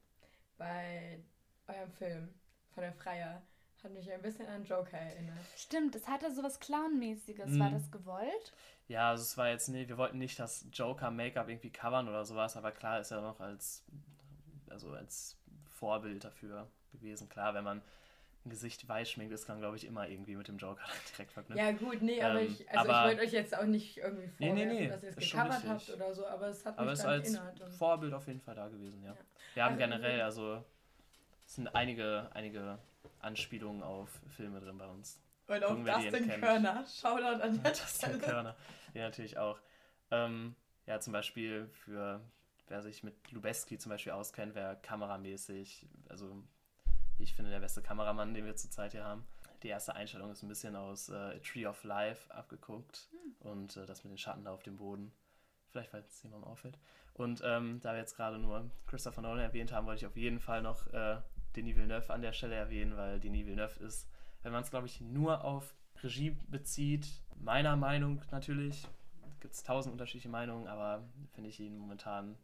bei 0.57 1.23
eurem 1.67 1.91
Film 1.91 2.33
von 2.73 2.81
der 2.83 2.93
Freier 2.93 3.41
hat 3.81 3.91
mich 3.93 4.11
ein 4.11 4.21
bisschen 4.21 4.47
an 4.47 4.65
Joker 4.65 4.97
erinnert. 4.97 5.37
Stimmt, 5.55 5.95
es 5.95 6.07
hatte 6.07 6.33
sowas 6.33 6.59
Clown-mäßiges. 6.59 7.59
War 7.59 7.69
Mhm. 7.69 7.73
das 7.73 7.91
gewollt? 7.91 8.53
Ja, 8.87 9.11
also 9.11 9.21
es 9.21 9.37
war 9.37 9.47
jetzt, 9.49 9.69
nee, 9.69 9.87
wir 9.87 9.97
wollten 9.97 10.17
nicht 10.17 10.37
das 10.39 10.65
Joker-Make-up 10.71 11.47
irgendwie 11.47 11.71
covern 11.71 12.09
oder 12.09 12.25
sowas, 12.25 12.57
aber 12.57 12.71
klar 12.71 12.99
ist 12.99 13.11
er 13.11 13.21
noch 13.21 13.39
als, 13.39 13.85
also 14.69 14.91
als 14.91 15.37
Vorbild 15.69 16.23
dafür 16.23 16.69
gewesen. 16.95 17.29
Klar, 17.29 17.53
wenn 17.53 17.63
man 17.63 17.81
ein 18.45 18.49
Gesicht 18.49 18.87
weiß 18.87 19.09
schminkt, 19.09 19.33
ist 19.33 19.47
man, 19.49 19.59
glaube 19.59 19.75
ich, 19.75 19.85
immer 19.85 20.07
irgendwie 20.07 20.35
mit 20.35 20.47
dem 20.47 20.57
Joker 20.57 20.83
direkt 21.13 21.31
verknüpft. 21.31 21.59
Ja 21.63 21.71
gut, 21.71 22.01
nee, 22.01 22.21
aber 22.21 22.41
Ähm, 22.41 22.47
ich, 22.47 22.69
also 22.69 22.89
aber- 22.91 23.01
ich 23.01 23.07
wollte 23.17 23.21
euch 23.27 23.33
jetzt 23.33 23.57
auch 23.57 23.63
nicht 23.65 23.97
irgendwie 23.97 24.29
Nee, 24.37 24.49
vorwerfen, 24.49 24.55
nee, 24.69 24.81
nee, 24.81 24.87
dass 24.87 25.03
ihr 25.03 25.09
es 25.09 25.15
gecovert 25.15 25.63
habt 25.67 25.89
oder 25.89 26.13
so, 26.13 26.27
aber 26.27 26.47
es 26.47 26.65
hat 26.65 26.77
Aber 26.77 26.91
mich 26.91 27.03
als 27.05 27.33
erinnert. 27.33 27.61
Und 27.61 27.71
Vorbild 27.73 28.13
auf 28.13 28.27
jeden 28.27 28.41
Fall 28.41 28.55
da 28.55 28.67
gewesen, 28.67 29.03
ja. 29.03 29.11
Ja. 29.11 29.17
Wir 29.55 29.63
haben 29.63 29.73
Also- 29.73 29.83
generell, 29.85 30.21
also 30.21 30.63
es 31.45 31.55
sind 31.55 31.67
einige, 31.75 32.29
einige 32.33 32.77
Anspielungen 33.19 33.81
auf 33.83 34.09
Filme 34.35 34.59
drin 34.59 34.77
bei 34.77 34.87
uns. 34.87 35.19
Und 35.47 35.61
die 35.61 36.09
Dustin. 36.09 36.27
Körner. 36.41 36.85
Shoutout 36.87 37.41
an 37.41 37.53
der 37.63 37.71
Das 37.71 37.97
Stelle. 37.97 38.17
Körner. 38.19 38.55
Ja, 38.95 39.03
natürlich 39.03 39.37
auch. 39.37 39.59
Ähm, 40.11 40.55
ja, 40.87 40.99
zum 40.99 41.13
Beispiel 41.13 41.67
für, 41.71 42.19
wer 42.67 42.81
sich 42.81 43.03
mit 43.03 43.31
Lubeski 43.31 43.77
zum 43.77 43.91
Beispiel 43.91 44.11
auskennt, 44.11 44.53
wer 44.55 44.75
kameramäßig, 44.75 45.87
also 46.09 46.43
ich 47.19 47.33
finde, 47.33 47.51
der 47.51 47.59
beste 47.59 47.81
Kameramann, 47.81 48.33
den 48.33 48.45
wir 48.45 48.55
zurzeit 48.55 48.91
hier 48.91 49.03
haben. 49.03 49.25
Die 49.63 49.69
erste 49.69 49.95
Einstellung 49.95 50.31
ist 50.31 50.43
ein 50.43 50.47
bisschen 50.47 50.75
aus 50.75 51.09
äh, 51.09 51.15
A 51.15 51.39
Tree 51.39 51.65
of 51.65 51.83
Life 51.83 52.33
abgeguckt 52.33 53.09
und 53.39 53.77
äh, 53.77 53.85
das 53.85 54.03
mit 54.03 54.11
den 54.11 54.17
Schatten 54.17 54.43
da 54.43 54.53
auf 54.53 54.63
dem 54.63 54.77
Boden. 54.77 55.11
Vielleicht, 55.71 55.91
weil 55.91 56.03
es 56.03 56.23
jemandem 56.23 56.49
auffällt. 56.49 56.77
Und 57.13 57.41
ähm, 57.43 57.79
da 57.81 57.93
wir 57.93 57.99
jetzt 57.99 58.15
gerade 58.15 58.37
nur 58.37 58.69
Christopher 58.87 59.21
Nolan 59.21 59.39
erwähnt 59.39 59.71
haben, 59.71 59.87
wollte 59.87 60.01
ich 60.01 60.05
auf 60.05 60.17
jeden 60.17 60.39
Fall 60.39 60.61
noch 60.61 60.87
äh, 60.93 61.17
Denis 61.55 61.75
Villeneuve 61.75 62.13
an 62.13 62.21
der 62.21 62.33
Stelle 62.33 62.55
erwähnen, 62.55 62.97
weil 62.97 63.19
Denis 63.19 63.45
Villeneuve 63.45 63.83
ist, 63.83 64.09
wenn 64.43 64.51
man 64.51 64.63
es, 64.63 64.69
glaube 64.69 64.87
ich, 64.87 65.01
nur 65.01 65.43
auf 65.43 65.73
Regie 66.03 66.31
bezieht, 66.49 67.07
meiner 67.35 67.75
Meinung 67.75 68.21
natürlich, 68.31 68.87
gibt 69.39 69.53
es 69.53 69.63
tausend 69.63 69.93
unterschiedliche 69.93 70.29
Meinungen, 70.29 70.67
aber 70.67 71.03
finde 71.33 71.49
ich 71.49 71.59
ihn 71.59 71.77
momentan 71.77 72.37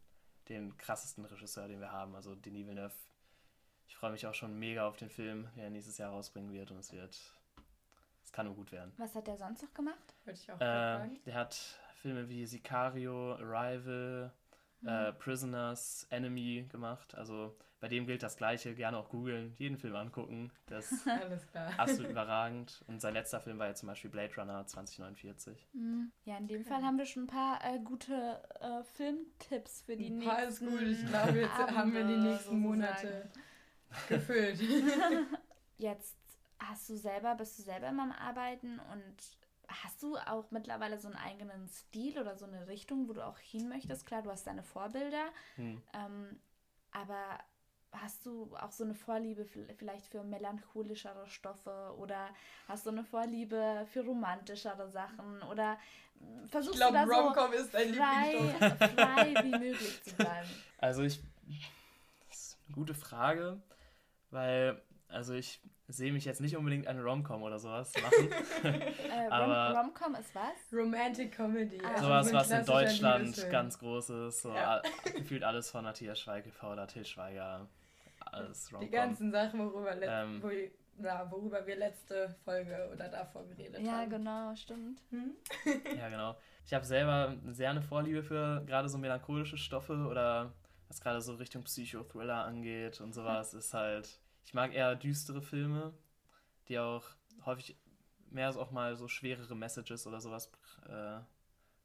den 0.48 0.76
krassesten 0.78 1.24
Regisseur, 1.24 1.68
den 1.68 1.80
wir 1.80 1.92
haben. 1.92 2.14
Also 2.14 2.34
Denis 2.34 2.66
Villeneuve. 2.66 2.94
Ich 3.92 3.96
freue 3.98 4.10
mich 4.12 4.26
auch 4.26 4.32
schon 4.34 4.58
mega 4.58 4.88
auf 4.88 4.96
den 4.96 5.10
Film, 5.10 5.48
der 5.54 5.68
nächstes 5.68 5.98
Jahr 5.98 6.10
rausbringen 6.12 6.50
wird 6.50 6.70
und 6.70 6.78
es 6.78 6.92
wird, 6.94 7.14
es 8.24 8.32
kann 8.32 8.46
nur 8.46 8.54
gut 8.56 8.72
werden. 8.72 8.90
Was 8.96 9.14
hat 9.14 9.26
der 9.26 9.36
sonst 9.36 9.62
noch 9.62 9.74
gemacht? 9.74 10.14
Wollte 10.24 10.40
ich 10.40 10.50
auch 10.50 10.56
Äh, 10.56 10.96
fragen. 10.96 11.20
der 11.26 11.34
hat 11.34 11.54
Filme 11.96 12.26
wie 12.28 12.46
Sicario, 12.46 13.34
Arrival, 13.34 14.32
äh, 14.84 15.12
Prisoners, 15.12 16.06
Enemy 16.08 16.66
gemacht. 16.70 17.14
Also 17.14 17.54
bei 17.80 17.88
dem 17.88 18.06
gilt 18.06 18.22
das 18.22 18.38
Gleiche. 18.38 18.74
Gerne 18.74 18.96
auch 18.96 19.10
googeln, 19.10 19.52
jeden 19.58 19.76
Film 19.76 19.94
angucken. 19.94 20.50
Das 20.66 20.90
ist 20.90 21.06
Alles 21.06 21.46
klar. 21.48 21.70
absolut 21.78 22.10
überragend. 22.10 22.82
Und 22.88 23.00
sein 23.02 23.12
letzter 23.12 23.40
Film 23.42 23.58
war 23.58 23.66
ja 23.68 23.74
zum 23.74 23.88
Beispiel 23.88 24.10
Blade 24.10 24.34
Runner 24.36 24.66
2049. 24.66 25.68
Hm. 25.74 26.10
Ja, 26.24 26.38
in 26.38 26.48
dem 26.48 26.64
Fall 26.64 26.82
haben 26.82 26.96
wir 26.96 27.04
schon 27.06 27.24
ein 27.24 27.28
paar 27.28 27.62
äh, 27.62 27.78
gute 27.78 28.42
äh, 28.58 28.82
Filmtipps 28.84 29.82
für 29.82 29.96
die 29.96 30.06
Ein 30.06 30.20
paar 30.24 30.42
ist 30.44 30.62
nächsten 30.62 30.78
gut. 30.78 30.88
Ich 30.88 31.06
glaube, 31.06 31.38
jetzt 31.40 31.58
haben 31.58 31.92
wir 31.92 32.04
die 32.04 32.16
nächsten 32.16 32.58
Monate 32.58 33.06
sozusagen. 33.06 33.51
Gefüllt. 34.08 34.60
Jetzt 35.78 36.16
hast 36.58 36.88
du 36.88 36.96
selber, 36.96 37.34
bist 37.34 37.58
du 37.58 37.62
selber 37.62 37.88
immer 37.88 38.04
am 38.04 38.12
Arbeiten 38.12 38.78
und 38.92 39.16
hast 39.68 40.02
du 40.02 40.16
auch 40.16 40.50
mittlerweile 40.50 40.98
so 40.98 41.08
einen 41.08 41.16
eigenen 41.16 41.68
Stil 41.68 42.18
oder 42.18 42.36
so 42.36 42.44
eine 42.46 42.66
Richtung, 42.68 43.08
wo 43.08 43.12
du 43.14 43.24
auch 43.26 43.38
hin 43.38 43.68
möchtest? 43.68 44.06
Klar, 44.06 44.22
du 44.22 44.30
hast 44.30 44.46
deine 44.46 44.62
Vorbilder, 44.62 45.26
Hm. 45.56 45.82
ähm, 45.94 46.40
aber 46.92 47.38
hast 47.92 48.24
du 48.24 48.54
auch 48.56 48.70
so 48.72 48.84
eine 48.84 48.94
Vorliebe 48.94 49.44
vielleicht 49.76 50.06
für 50.06 50.22
melancholischere 50.24 51.26
Stoffe 51.26 51.94
oder 51.98 52.28
hast 52.68 52.86
du 52.86 52.90
eine 52.90 53.04
Vorliebe 53.04 53.86
für 53.92 54.04
romantischere 54.04 54.88
Sachen 54.90 55.42
oder 55.42 55.78
Ich 56.44 56.50
versuchst 56.50 56.78
glaube, 56.78 56.98
du 56.98 57.06
da 57.06 57.06
so 57.06 57.12
Romcom 57.20 57.52
ist 57.52 57.74
dein 57.74 57.92
frei, 57.94 58.32
Lieblingsstoff. 58.32 58.90
frei 58.92 59.34
wie 59.42 59.50
möglich 59.58 60.02
zu 60.04 60.14
bleiben? 60.14 60.48
Also 60.78 61.02
ich, 61.02 61.20
das 62.30 62.38
ist 62.38 62.58
eine 62.66 62.74
gute 62.76 62.94
Frage, 62.94 63.60
weil, 64.32 64.80
also 65.08 65.34
ich 65.34 65.60
sehe 65.88 66.12
mich 66.12 66.24
jetzt 66.24 66.40
nicht 66.40 66.56
unbedingt 66.56 66.86
eine 66.86 67.02
Romcom 67.02 67.42
oder 67.42 67.58
sowas 67.58 67.92
machen. 68.02 68.30
Äh, 68.64 69.26
Aber- 69.30 69.78
Romcom 69.78 70.14
ist 70.14 70.34
was? 70.34 70.52
Romantic 70.72 71.32
Comedy. 71.36 71.80
Ah. 71.84 72.00
sowas, 72.00 72.32
was 72.32 72.50
in 72.50 72.64
Deutschland 72.64 73.50
ganz 73.50 73.78
groß 73.78 74.10
ist. 74.10 74.42
So 74.42 74.54
Ja. 74.54 74.80
gefühlt 75.16 75.42
alles 75.44 75.70
von 75.70 75.84
Matthias 75.84 76.18
Schweighöfer 76.20 76.72
oder 76.72 76.86
Till 76.86 77.04
Schweiger. 77.04 77.68
Alles 78.20 78.66
Die 78.68 78.74
Romcom. 78.74 78.90
ganzen 78.90 79.30
Sachen, 79.32 79.60
worüber, 79.60 79.94
let 79.96 80.08
Ähm. 80.10 80.42
wo, 80.42 80.48
na, 80.98 81.30
worüber 81.30 81.66
wir 81.66 81.76
letzte 81.76 82.34
Folge 82.44 82.88
oder 82.92 83.08
davor 83.08 83.44
geredet 83.48 83.80
Ja, 83.82 83.98
haben. 83.98 84.10
genau, 84.10 84.54
stimmt. 84.54 85.00
Hm? 85.10 85.34
Ja, 85.98 86.08
genau. 86.08 86.36
Ich 86.64 86.72
habe 86.72 86.84
selber 86.84 87.36
sehr 87.50 87.70
eine 87.70 87.82
Vorliebe 87.82 88.22
für 88.22 88.62
gerade 88.66 88.88
so 88.88 88.96
melancholische 88.96 89.58
Stoffe 89.58 90.06
oder 90.08 90.52
was 90.88 91.00
gerade 91.00 91.20
so 91.20 91.34
Richtung 91.34 91.64
Psychothriller 91.64 92.44
angeht 92.44 93.00
und 93.00 93.12
sowas, 93.12 93.52
ist 93.52 93.74
halt. 93.74 94.20
Ich 94.44 94.54
mag 94.54 94.74
eher 94.74 94.94
düstere 94.96 95.42
Filme, 95.42 95.92
die 96.68 96.78
auch 96.78 97.04
häufig 97.44 97.76
mehr 98.30 98.52
so 98.52 98.60
auch 98.60 98.70
mal 98.70 98.96
so 98.96 99.08
schwerere 99.08 99.54
Messages 99.54 100.06
oder 100.06 100.20
sowas 100.20 100.50
äh, 100.88 101.20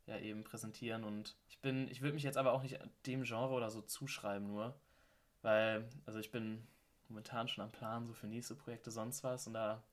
ja 0.08 0.18
eben 0.20 0.44
präsentieren. 0.44 1.04
Und 1.04 1.36
ich 1.50 1.60
bin, 1.60 1.88
ich 1.90 2.02
würde 2.02 2.14
mich 2.14 2.24
jetzt 2.24 2.38
aber 2.38 2.54
auch 2.54 2.64
nicht 2.64 2.80
dem 3.06 3.24
Genre 3.24 3.54
oder 3.54 3.70
so 3.70 3.82
zuschreiben 3.82 4.48
nur. 4.48 4.80
Weil, 5.42 5.88
also 6.06 6.20
ich 6.20 6.32
bin 6.32 6.66
momentan 7.10 7.48
schon 7.48 7.64
am 7.64 7.72
Plan, 7.72 8.08
so 8.08 8.14
für 8.14 8.28
nächste 8.28 8.56
Projekte 8.56 8.92
sonst 8.92 9.24
was 9.24 9.48
und 9.48 9.54
da 9.54 9.84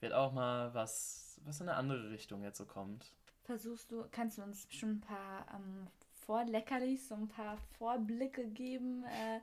wird 0.00 0.12
auch 0.12 0.32
mal 0.32 0.72
was, 0.74 1.40
was 1.44 1.60
in 1.60 1.68
eine 1.68 1.76
andere 1.76 2.10
Richtung 2.10 2.42
jetzt 2.42 2.58
so 2.58 2.66
kommt. 2.66 3.12
Versuchst 3.42 3.90
du, 3.90 4.06
kannst 4.10 4.38
du 4.38 4.42
uns 4.42 4.66
schon 4.70 4.92
ein 4.92 5.00
paar 5.00 5.46
ähm, 5.54 5.88
Vorleckeris, 6.24 7.08
so 7.08 7.14
ein 7.14 7.28
paar 7.28 7.58
Vorblicke 7.78 8.46
geben 8.48 9.04
äh, 9.04 9.40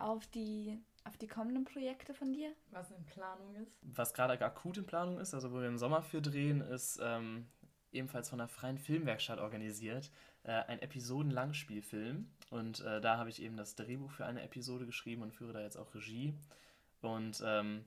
auf, 0.00 0.26
die, 0.28 0.78
auf 1.04 1.16
die 1.16 1.26
kommenden 1.26 1.64
Projekte 1.64 2.14
von 2.14 2.32
dir? 2.32 2.52
Was 2.70 2.90
in 2.90 3.04
Planung 3.06 3.54
ist. 3.56 3.72
Was 3.82 4.14
gerade 4.14 4.40
akut 4.44 4.78
in 4.78 4.86
Planung 4.86 5.18
ist, 5.18 5.34
also 5.34 5.52
wo 5.52 5.60
wir 5.60 5.68
im 5.68 5.78
Sommer 5.78 6.02
für 6.02 6.20
drehen, 6.20 6.60
ist 6.60 6.98
ähm, 7.02 7.46
ebenfalls 7.92 8.30
von 8.30 8.38
der 8.38 8.48
Freien 8.48 8.78
Filmwerkstatt 8.78 9.38
organisiert, 9.38 10.10
äh, 10.44 10.52
ein 10.52 10.80
Episoden-Langspielfilm. 10.80 12.28
Und 12.50 12.80
äh, 12.80 13.00
da 13.00 13.16
habe 13.16 13.30
ich 13.30 13.42
eben 13.42 13.56
das 13.56 13.74
Drehbuch 13.74 14.10
für 14.10 14.26
eine 14.26 14.42
Episode 14.42 14.86
geschrieben 14.86 15.22
und 15.22 15.32
führe 15.32 15.52
da 15.52 15.60
jetzt 15.60 15.76
auch 15.76 15.94
Regie. 15.94 16.34
Und 17.00 17.42
ähm, 17.44 17.84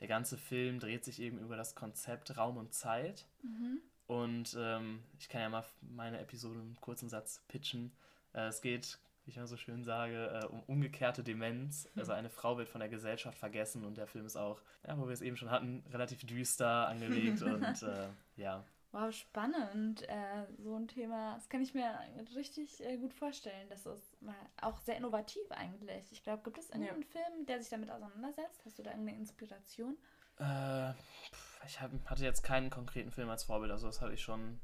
der 0.00 0.08
ganze 0.08 0.36
Film 0.36 0.78
dreht 0.78 1.04
sich 1.04 1.20
eben 1.20 1.38
über 1.38 1.56
das 1.56 1.74
Konzept 1.74 2.36
Raum 2.36 2.56
und 2.56 2.74
Zeit. 2.74 3.26
Mhm. 3.42 3.80
Und 4.06 4.56
ähm, 4.58 5.02
ich 5.18 5.28
kann 5.28 5.40
ja 5.40 5.48
mal 5.48 5.64
meine 5.80 6.20
Episode 6.20 6.60
im 6.60 6.80
kurzen 6.80 7.08
Satz 7.08 7.42
pitchen. 7.48 7.92
Äh, 8.34 8.48
es 8.48 8.60
geht, 8.60 8.98
wie 9.26 9.30
ich 9.30 9.36
immer 9.36 9.48
so 9.48 9.56
schön 9.56 9.82
sage, 9.82 10.40
äh, 10.42 10.46
um 10.46 10.62
umgekehrte 10.62 11.24
Demenz. 11.24 11.88
Also 11.96 12.12
eine 12.12 12.30
Frau 12.30 12.58
wird 12.58 12.68
von 12.68 12.78
der 12.78 12.88
Gesellschaft 12.88 13.36
vergessen 13.36 13.84
und 13.84 13.98
der 13.98 14.06
Film 14.06 14.24
ist 14.24 14.36
auch, 14.36 14.62
ja, 14.86 14.96
wo 14.96 15.06
wir 15.06 15.12
es 15.12 15.20
eben 15.20 15.36
schon 15.36 15.50
hatten, 15.50 15.84
relativ 15.90 16.24
düster 16.24 16.88
angelegt 16.88 17.42
und 17.42 17.82
äh, 17.82 18.08
ja. 18.36 18.64
Wow, 18.92 19.12
spannend. 19.12 20.08
Äh, 20.08 20.46
so 20.58 20.76
ein 20.76 20.86
Thema, 20.86 21.34
das 21.34 21.48
kann 21.48 21.60
ich 21.60 21.74
mir 21.74 21.92
richtig 22.36 22.80
äh, 22.84 22.96
gut 22.98 23.12
vorstellen. 23.12 23.68
Das 23.68 23.84
ist 23.84 24.22
mal 24.22 24.34
auch 24.62 24.80
sehr 24.80 24.96
innovativ 24.96 25.50
eigentlich. 25.50 26.12
Ich 26.12 26.22
glaube, 26.22 26.44
gibt 26.44 26.58
es 26.58 26.70
irgendeinen 26.70 27.02
Film, 27.02 27.46
der 27.46 27.60
sich 27.60 27.68
damit 27.68 27.90
auseinandersetzt? 27.90 28.64
Hast 28.64 28.78
du 28.78 28.84
da 28.84 28.90
irgendeine 28.92 29.18
Inspiration? 29.18 29.98
Äh, 30.38 30.92
ich 31.66 31.80
hab, 31.80 31.90
hatte 32.04 32.22
jetzt 32.22 32.42
keinen 32.42 32.70
konkreten 32.70 33.10
Film 33.10 33.28
als 33.28 33.44
Vorbild, 33.44 33.72
also 33.72 33.88
das 33.88 34.00
habe 34.00 34.14
ich 34.14 34.22
schon 34.22 34.60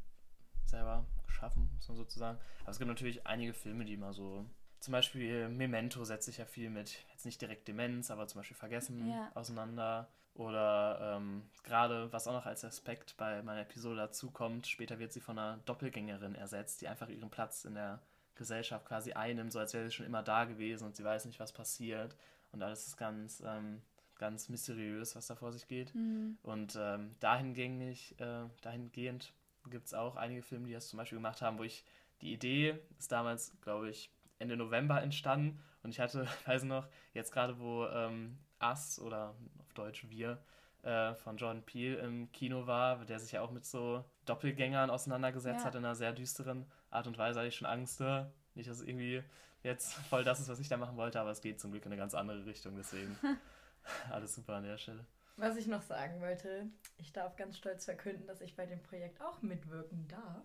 selber 0.72 1.04
geschaffen, 1.26 1.70
muss 1.76 1.88
man 1.88 1.96
sozusagen. 1.96 2.38
Aber 2.62 2.70
es 2.70 2.78
gibt 2.78 2.88
natürlich 2.88 3.26
einige 3.26 3.52
Filme, 3.54 3.84
die 3.84 3.94
immer 3.94 4.12
so. 4.12 4.44
Zum 4.80 4.92
Beispiel 4.92 5.48
Memento 5.48 6.04
setzt 6.04 6.26
sich 6.26 6.38
ja 6.38 6.44
viel 6.44 6.68
mit, 6.68 7.04
jetzt 7.12 7.24
nicht 7.24 7.40
direkt 7.40 7.68
Demenz, 7.68 8.10
aber 8.10 8.26
zum 8.26 8.40
Beispiel 8.40 8.56
Vergessen 8.56 9.08
Ja. 9.08 9.30
auseinander. 9.34 10.08
Oder 10.34 11.16
ähm, 11.16 11.42
gerade, 11.62 12.10
was 12.12 12.26
auch 12.26 12.32
noch 12.32 12.46
als 12.46 12.64
Aspekt 12.64 13.16
bei 13.18 13.42
meiner 13.42 13.60
Episode 13.60 13.96
dazukommt, 13.96 14.66
später 14.66 14.98
wird 14.98 15.12
sie 15.12 15.20
von 15.20 15.38
einer 15.38 15.58
Doppelgängerin 15.66 16.34
ersetzt, 16.34 16.80
die 16.80 16.88
einfach 16.88 17.08
ihren 17.10 17.28
Platz 17.30 17.64
in 17.66 17.74
der 17.74 18.00
Gesellschaft 18.34 18.86
quasi 18.86 19.12
einnimmt, 19.12 19.52
so 19.52 19.58
als 19.58 19.74
wäre 19.74 19.84
sie 19.84 19.92
schon 19.92 20.06
immer 20.06 20.22
da 20.22 20.46
gewesen 20.46 20.86
und 20.86 20.96
sie 20.96 21.04
weiß 21.04 21.26
nicht, 21.26 21.38
was 21.38 21.52
passiert. 21.52 22.16
Und 22.50 22.62
alles 22.62 22.86
ist 22.86 22.96
ganz, 22.96 23.42
ähm, 23.46 23.82
ganz 24.16 24.48
mysteriös, 24.48 25.14
was 25.16 25.26
da 25.26 25.36
vor 25.36 25.52
sich 25.52 25.68
geht. 25.68 25.94
Mhm. 25.94 26.38
Und 26.42 26.78
ähm, 26.80 27.14
dahingängig, 27.20 28.18
äh, 28.18 28.44
dahingehend 28.62 29.34
gibt 29.70 29.86
es 29.86 29.94
auch 29.94 30.16
einige 30.16 30.42
Filme, 30.42 30.66
die 30.68 30.74
das 30.74 30.88
zum 30.88 30.96
Beispiel 30.98 31.18
gemacht 31.18 31.42
haben, 31.42 31.58
wo 31.58 31.62
ich 31.64 31.84
die 32.20 32.32
Idee 32.32 32.78
ist 32.98 33.10
damals, 33.12 33.52
glaube 33.62 33.90
ich, 33.90 34.10
Ende 34.38 34.56
November 34.56 35.02
entstanden 35.02 35.60
und 35.82 35.90
ich 35.90 36.00
hatte, 36.00 36.26
weiß 36.46 36.64
noch, 36.64 36.88
jetzt 37.14 37.32
gerade 37.32 37.58
wo 37.58 37.86
ähm, 37.86 38.38
Us 38.60 38.98
oder 39.00 39.34
auf 39.58 39.72
Deutsch 39.74 40.06
Wir 40.08 40.38
äh, 40.82 41.14
von 41.14 41.36
Jordan 41.36 41.62
Peele 41.62 41.96
im 41.98 42.30
Kino 42.32 42.66
war, 42.66 43.04
der 43.04 43.18
sich 43.20 43.32
ja 43.32 43.40
auch 43.42 43.50
mit 43.50 43.64
so 43.64 44.04
Doppelgängern 44.26 44.90
auseinandergesetzt 44.90 45.60
Ja. 45.60 45.66
hat 45.66 45.74
in 45.74 45.84
einer 45.84 45.94
sehr 45.94 46.12
düsteren 46.12 46.66
Art 46.90 47.06
und 47.06 47.18
Weise, 47.18 47.38
hatte 47.38 47.48
ich 47.48 47.56
schon 47.56 47.66
Angst, 47.68 48.00
äh, 48.00 48.24
nicht, 48.54 48.68
dass 48.68 48.80
es 48.80 48.86
irgendwie 48.86 49.22
jetzt 49.62 49.94
voll 50.10 50.24
das 50.24 50.40
ist, 50.40 50.48
was 50.48 50.58
ich 50.60 50.68
da 50.68 50.76
machen 50.76 50.96
wollte, 50.96 51.20
aber 51.20 51.30
es 51.30 51.40
geht 51.40 51.60
zum 51.60 51.70
Glück 51.70 51.84
in 51.86 51.92
eine 51.92 52.00
ganz 52.00 52.14
andere 52.14 52.44
Richtung, 52.46 52.74
deswegen 52.76 53.16
alles 54.10 54.34
super 54.34 54.54
an 54.56 54.64
der 54.64 54.78
Stelle. 54.78 55.04
Was 55.42 55.56
ich 55.56 55.66
noch 55.66 55.82
sagen 55.82 56.20
wollte, 56.20 56.70
ich 56.98 57.12
darf 57.12 57.34
ganz 57.34 57.58
stolz 57.58 57.84
verkünden, 57.84 58.28
dass 58.28 58.40
ich 58.40 58.54
bei 58.54 58.64
dem 58.64 58.80
Projekt 58.80 59.20
auch 59.20 59.42
mitwirken 59.42 60.06
darf. 60.06 60.44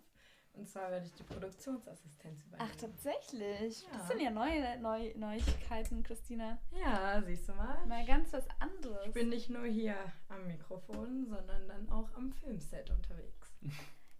Und 0.54 0.68
zwar 0.68 0.90
werde 0.90 1.06
ich 1.06 1.14
die 1.14 1.22
Produktionsassistenz 1.22 2.44
übernehmen. 2.44 2.68
Ach, 2.74 2.76
tatsächlich. 2.78 3.84
Ja. 3.84 3.90
Das 3.96 4.08
sind 4.08 4.20
ja 4.22 4.32
neue 4.32 4.80
Neu 4.80 5.14
Neuigkeiten, 5.16 6.02
Christina. 6.02 6.58
Ja, 6.72 7.22
siehst 7.22 7.48
du 7.48 7.54
mal. 7.54 7.86
Mal 7.86 8.08
ganz 8.08 8.34
was 8.34 8.48
anderes. 8.60 9.06
Ich 9.06 9.14
bin 9.14 9.30
nicht 9.30 9.52
nur 9.52 9.66
hier 9.68 9.98
am 10.30 10.48
Mikrofon, 10.48 11.28
sondern 11.28 11.68
dann 11.68 11.88
auch 11.90 12.12
am 12.16 12.32
Filmset 12.32 12.90
unterwegs. 12.90 13.54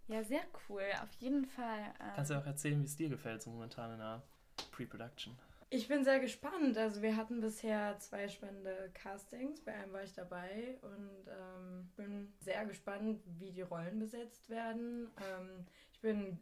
ja, 0.06 0.22
sehr 0.22 0.42
cool. 0.68 0.84
Auf 1.02 1.12
jeden 1.14 1.44
Fall. 1.44 1.92
Ähm, 1.98 2.12
Kannst 2.14 2.30
du 2.30 2.38
auch 2.38 2.46
erzählen, 2.46 2.80
wie 2.80 2.86
es 2.86 2.94
dir 2.94 3.08
gefällt, 3.08 3.42
so 3.42 3.50
momentan 3.50 3.94
in 3.94 3.98
der 3.98 4.22
Pre-Production? 4.70 5.36
Ich 5.70 5.86
bin 5.86 6.02
sehr 6.02 6.18
gespannt. 6.18 6.78
Also 6.78 7.02
wir 7.02 7.16
hatten 7.16 7.40
bisher 7.40 7.98
zwei 7.98 8.28
spannende 8.28 8.90
Castings. 8.94 9.60
Bei 9.60 9.74
einem 9.74 9.92
war 9.92 10.02
ich 10.02 10.14
dabei 10.14 10.78
und 10.80 11.28
ähm, 11.28 11.90
bin 11.96 12.32
sehr 12.40 12.64
gespannt, 12.64 13.20
wie 13.38 13.52
die 13.52 13.62
Rollen 13.62 13.98
besetzt 13.98 14.48
werden. 14.48 15.10
Ähm, 15.18 15.66
ich 15.92 16.00
bin 16.00 16.38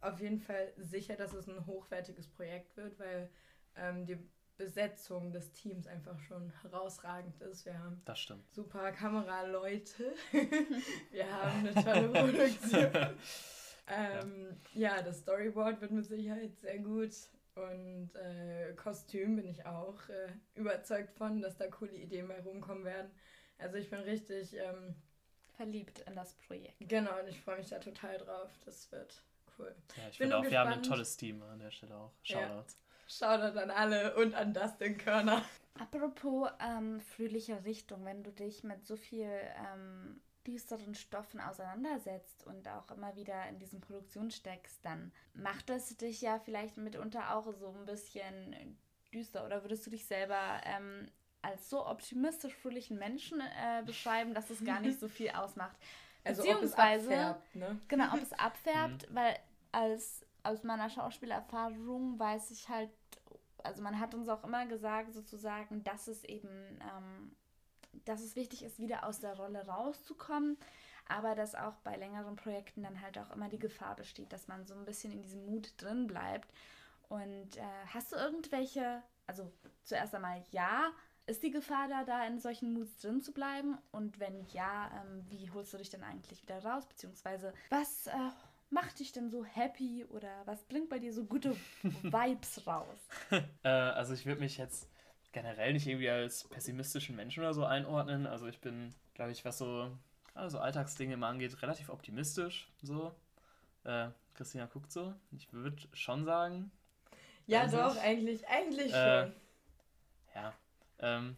auf 0.00 0.20
jeden 0.20 0.38
Fall 0.38 0.72
sicher, 0.76 1.16
dass 1.16 1.32
es 1.32 1.48
ein 1.48 1.66
hochwertiges 1.66 2.28
Projekt 2.28 2.76
wird, 2.76 2.96
weil 3.00 3.28
ähm, 3.74 4.06
die 4.06 4.18
Besetzung 4.56 5.32
des 5.32 5.52
Teams 5.52 5.88
einfach 5.88 6.18
schon 6.20 6.52
herausragend 6.62 7.40
ist. 7.42 7.64
Wir 7.64 7.78
haben 7.78 8.00
Das 8.04 8.20
stimmt. 8.20 8.48
super 8.52 8.92
Kameraleute. 8.92 10.12
wir 11.10 11.32
haben 11.32 11.66
eine 11.66 11.84
tolle 11.84 12.08
Produktion. 12.12 13.16
Ähm, 13.88 14.56
ja, 14.74 15.00
das 15.02 15.20
Storyboard 15.20 15.80
wird 15.80 15.90
mit 15.90 16.06
Sicherheit 16.06 16.56
sehr 16.58 16.78
gut. 16.78 17.12
Und 17.58 18.14
äh, 18.14 18.72
Kostüm 18.74 19.36
bin 19.36 19.46
ich 19.46 19.64
auch 19.66 20.08
äh, 20.08 20.28
überzeugt 20.54 21.12
von, 21.16 21.40
dass 21.40 21.56
da 21.56 21.66
coole 21.68 21.92
Ideen 21.92 22.28
bei 22.28 22.40
rumkommen 22.40 22.84
werden. 22.84 23.10
Also 23.58 23.76
ich 23.76 23.90
bin 23.90 24.00
richtig, 24.00 24.54
ähm, 24.54 24.94
verliebt 25.56 25.98
in 26.06 26.14
das 26.14 26.34
Projekt. 26.34 26.76
genau, 26.78 27.18
und 27.18 27.28
ich 27.28 27.40
freue 27.40 27.58
mich 27.58 27.68
da 27.68 27.78
total 27.80 28.16
drauf. 28.18 28.48
Das 28.64 28.90
wird 28.92 29.22
cool. 29.58 29.74
Ja, 29.96 30.08
ich 30.08 30.18
Bin 30.18 30.28
finde 30.28 30.38
auch, 30.38 30.44
wir 30.50 30.58
haben 30.58 30.68
ein 30.68 30.78
gespannt. 30.78 30.86
tolles 30.86 31.16
Team 31.16 31.42
an 31.42 31.58
der 31.58 31.70
Stelle 31.72 31.96
auch. 31.96 32.12
Ja. 32.24 32.38
Shoutouts. 32.40 32.78
Shoutout 33.08 33.58
an 33.58 33.70
alle 33.70 34.14
und 34.16 34.34
an 34.34 34.54
Dustin 34.54 34.96
Körner. 34.98 35.42
Apropos 35.74 36.48
ähm, 36.60 37.00
fröhliche 37.00 37.64
Richtung, 37.64 38.04
wenn 38.04 38.22
du 38.22 38.30
dich 38.30 38.62
mit 38.64 38.86
so 38.86 38.96
viel 38.96 39.30
ähm, 39.72 40.20
düsteren 40.48 40.94
Stoffen 40.94 41.40
auseinandersetzt 41.40 42.44
und 42.46 42.66
auch 42.68 42.90
immer 42.90 43.14
wieder 43.16 43.46
in 43.48 43.58
diesen 43.58 43.80
Produktion 43.80 44.30
steckst, 44.30 44.82
dann 44.84 45.12
macht 45.34 45.68
es 45.70 45.94
dich 45.96 46.22
ja 46.22 46.38
vielleicht 46.38 46.78
mitunter 46.78 47.36
auch 47.36 47.52
so 47.52 47.68
ein 47.68 47.84
bisschen 47.84 48.78
düster. 49.12 49.44
Oder 49.44 49.62
würdest 49.62 49.86
du 49.86 49.90
dich 49.90 50.06
selber 50.06 50.60
ähm, 50.64 51.06
als 51.42 51.68
so 51.68 51.86
optimistisch 51.86 52.54
fröhlichen 52.54 52.98
Menschen 52.98 53.40
äh, 53.40 53.82
beschreiben, 53.84 54.32
dass 54.34 54.50
es 54.50 54.64
gar 54.64 54.80
nicht 54.80 54.98
so 54.98 55.08
viel 55.08 55.30
ausmacht? 55.30 55.76
Also 56.24 56.42
Beziehungsweise- 56.42 57.06
ob 57.06 57.12
es 57.12 57.16
abfärbt, 57.16 57.54
ne? 57.54 57.80
Genau, 57.88 58.12
ob 58.12 58.20
es 58.20 58.32
abfärbt, 58.38 59.06
weil 59.14 59.38
als 59.72 60.26
aus 60.42 60.62
meiner 60.62 60.90
Schauspielerfahrung 60.90 62.18
weiß 62.18 62.50
ich 62.50 62.68
halt, 62.68 62.90
also 63.62 63.82
man 63.82 63.98
hat 63.98 64.14
uns 64.14 64.28
auch 64.28 64.44
immer 64.44 64.66
gesagt, 64.66 65.12
sozusagen, 65.14 65.84
dass 65.84 66.06
es 66.08 66.24
eben, 66.24 66.48
ähm, 66.82 67.36
dass 68.04 68.20
es 68.20 68.36
wichtig 68.36 68.62
ist, 68.64 68.78
wieder 68.78 69.04
aus 69.04 69.20
der 69.20 69.36
Rolle 69.36 69.66
rauszukommen, 69.66 70.56
aber 71.08 71.34
dass 71.34 71.54
auch 71.54 71.74
bei 71.84 71.96
längeren 71.96 72.36
Projekten 72.36 72.82
dann 72.82 73.00
halt 73.00 73.18
auch 73.18 73.30
immer 73.30 73.48
die 73.48 73.58
Gefahr 73.58 73.96
besteht, 73.96 74.32
dass 74.32 74.48
man 74.48 74.66
so 74.66 74.74
ein 74.74 74.84
bisschen 74.84 75.12
in 75.12 75.22
diesem 75.22 75.46
Mut 75.46 75.72
drin 75.78 76.06
bleibt. 76.06 76.52
Und 77.08 77.56
äh, 77.56 77.62
hast 77.92 78.12
du 78.12 78.16
irgendwelche, 78.16 79.02
also 79.26 79.50
zuerst 79.82 80.14
einmal 80.14 80.44
ja, 80.50 80.90
ist 81.26 81.42
die 81.42 81.50
Gefahr 81.50 81.88
da, 81.88 82.04
da 82.04 82.26
in 82.26 82.38
solchen 82.38 82.72
Moods 82.72 82.98
drin 82.98 83.22
zu 83.22 83.32
bleiben? 83.32 83.78
Und 83.90 84.18
wenn 84.18 84.46
ja, 84.52 84.90
ähm, 84.94 85.24
wie 85.28 85.50
holst 85.50 85.72
du 85.72 85.78
dich 85.78 85.90
denn 85.90 86.02
eigentlich 86.02 86.42
wieder 86.42 86.62
raus? 86.64 86.86
Beziehungsweise, 86.86 87.52
was 87.70 88.06
äh, 88.06 88.30
macht 88.70 88.98
dich 88.98 89.12
denn 89.12 89.30
so 89.30 89.44
happy 89.44 90.04
oder 90.10 90.30
was 90.46 90.64
bringt 90.64 90.88
bei 90.88 90.98
dir 90.98 91.12
so 91.12 91.24
gute 91.24 91.56
Vibes 91.82 92.66
raus? 92.66 93.08
Äh, 93.62 93.68
also 93.68 94.14
ich 94.14 94.26
würde 94.26 94.40
mich 94.40 94.56
jetzt 94.58 94.88
generell 95.32 95.72
nicht 95.72 95.86
irgendwie 95.86 96.10
als 96.10 96.44
pessimistischen 96.48 97.16
Menschen 97.16 97.40
oder 97.42 97.54
so 97.54 97.64
einordnen. 97.64 98.26
Also 98.26 98.46
ich 98.46 98.60
bin, 98.60 98.94
glaube 99.14 99.32
ich, 99.32 99.44
was 99.44 99.58
so 99.58 99.90
gerade 100.34 100.50
so 100.50 100.58
Alltagsdinge 100.58 101.14
immer 101.14 101.26
angeht, 101.28 101.60
relativ 101.62 101.88
optimistisch. 101.90 102.68
So. 102.82 103.12
Äh, 103.84 104.08
Christina 104.34 104.66
guckt 104.66 104.92
so. 104.92 105.14
Ich 105.32 105.52
würde 105.52 105.76
schon 105.94 106.24
sagen, 106.24 106.70
Ja, 107.46 107.66
doch, 107.66 107.96
ich. 107.96 108.00
eigentlich, 108.02 108.46
eigentlich 108.48 108.92
Äh, 108.92 109.22
schon. 109.22 109.32
ja, 110.34 110.54
ähm, 111.00 111.36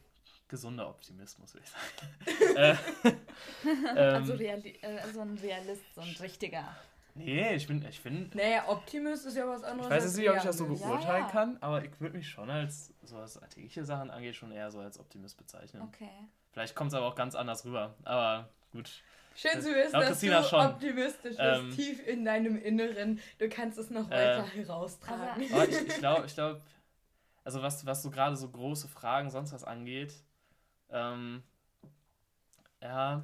gesunder 0.48 0.88
Optimismus, 0.88 1.54
würde 1.54 1.64
ich 1.66 1.70
sagen. 1.70 2.56
äh, 2.56 2.76
ähm, 3.96 4.14
also, 4.14 4.34
reali 4.34 4.78
äh, 4.82 5.08
so 5.12 5.20
ein 5.20 5.38
Realist, 5.38 5.82
so 5.94 6.00
ein 6.02 6.14
richtiger. 6.20 6.76
Nee, 7.14 7.54
ich 7.54 7.66
bin, 7.66 7.84
ich 7.88 8.02
bin, 8.02 8.30
Naja, 8.34 8.68
Optimist 8.68 9.26
ist 9.26 9.36
ja 9.36 9.46
was 9.48 9.62
anderes. 9.62 9.86
ich 9.86 9.96
weiß 9.96 10.04
jetzt 10.04 10.16
nicht, 10.16 10.30
ob 10.30 10.36
ich 10.36 10.42
das 10.42 10.56
so. 10.58 10.64
Ja, 10.66 10.70
beurteilen 10.86 11.24
ja. 11.24 11.30
kann, 11.30 11.58
aber 11.60 11.84
ich 11.84 11.90
würde 12.00 12.16
mich 12.16 12.28
schon 12.28 12.48
als, 12.50 12.92
so 13.02 13.16
was 13.16 13.36
alltägliche 13.38 13.84
Sachen 13.84 14.10
angeht, 14.10 14.36
schon 14.36 14.52
eher 14.52 14.70
so 14.70 14.80
als 14.80 14.98
Optimist 14.98 15.36
bezeichnen. 15.36 15.82
Okay. 15.82 16.10
Vielleicht 16.52 16.74
kommt 16.74 16.88
es 16.92 16.94
aber 16.94 17.06
auch 17.06 17.14
ganz 17.14 17.34
anders 17.34 17.64
rüber, 17.64 17.94
aber 18.04 18.48
gut. 18.72 18.90
Schön 19.36 19.60
zu 19.62 19.72
wissen, 19.74 19.92
dass 19.92 20.06
Christina 20.08 20.40
du 20.42 20.48
schon. 20.48 20.66
optimistisch 20.66 21.36
bist, 21.36 21.40
Ähm, 21.40 21.70
tief 21.70 22.06
in 22.06 22.24
deinem 22.24 22.56
Inneren. 22.56 23.20
Du 23.38 23.48
kannst 23.48 23.78
es 23.78 23.88
noch 23.90 24.10
Äh, 24.10 24.14
weiter 24.38 24.46
heraustragen. 24.54 25.44
aber- 25.52 25.54
Aber 25.62 25.68
ich, 25.68 25.80
ich 25.86 25.98
glaube, 25.98 26.26
ich 26.26 26.34
glaube, 26.34 26.60
also 27.44 27.62
was, 27.62 27.86
was 27.86 28.02
so 28.02 28.10
gerade 28.10 28.36
so 28.36 28.48
große 28.50 28.88
Fragen, 28.88 29.30
sonst 29.30 29.52
was 29.52 29.62
angeht, 29.64 30.12
ähm, 30.90 31.42
ja, 32.82 33.22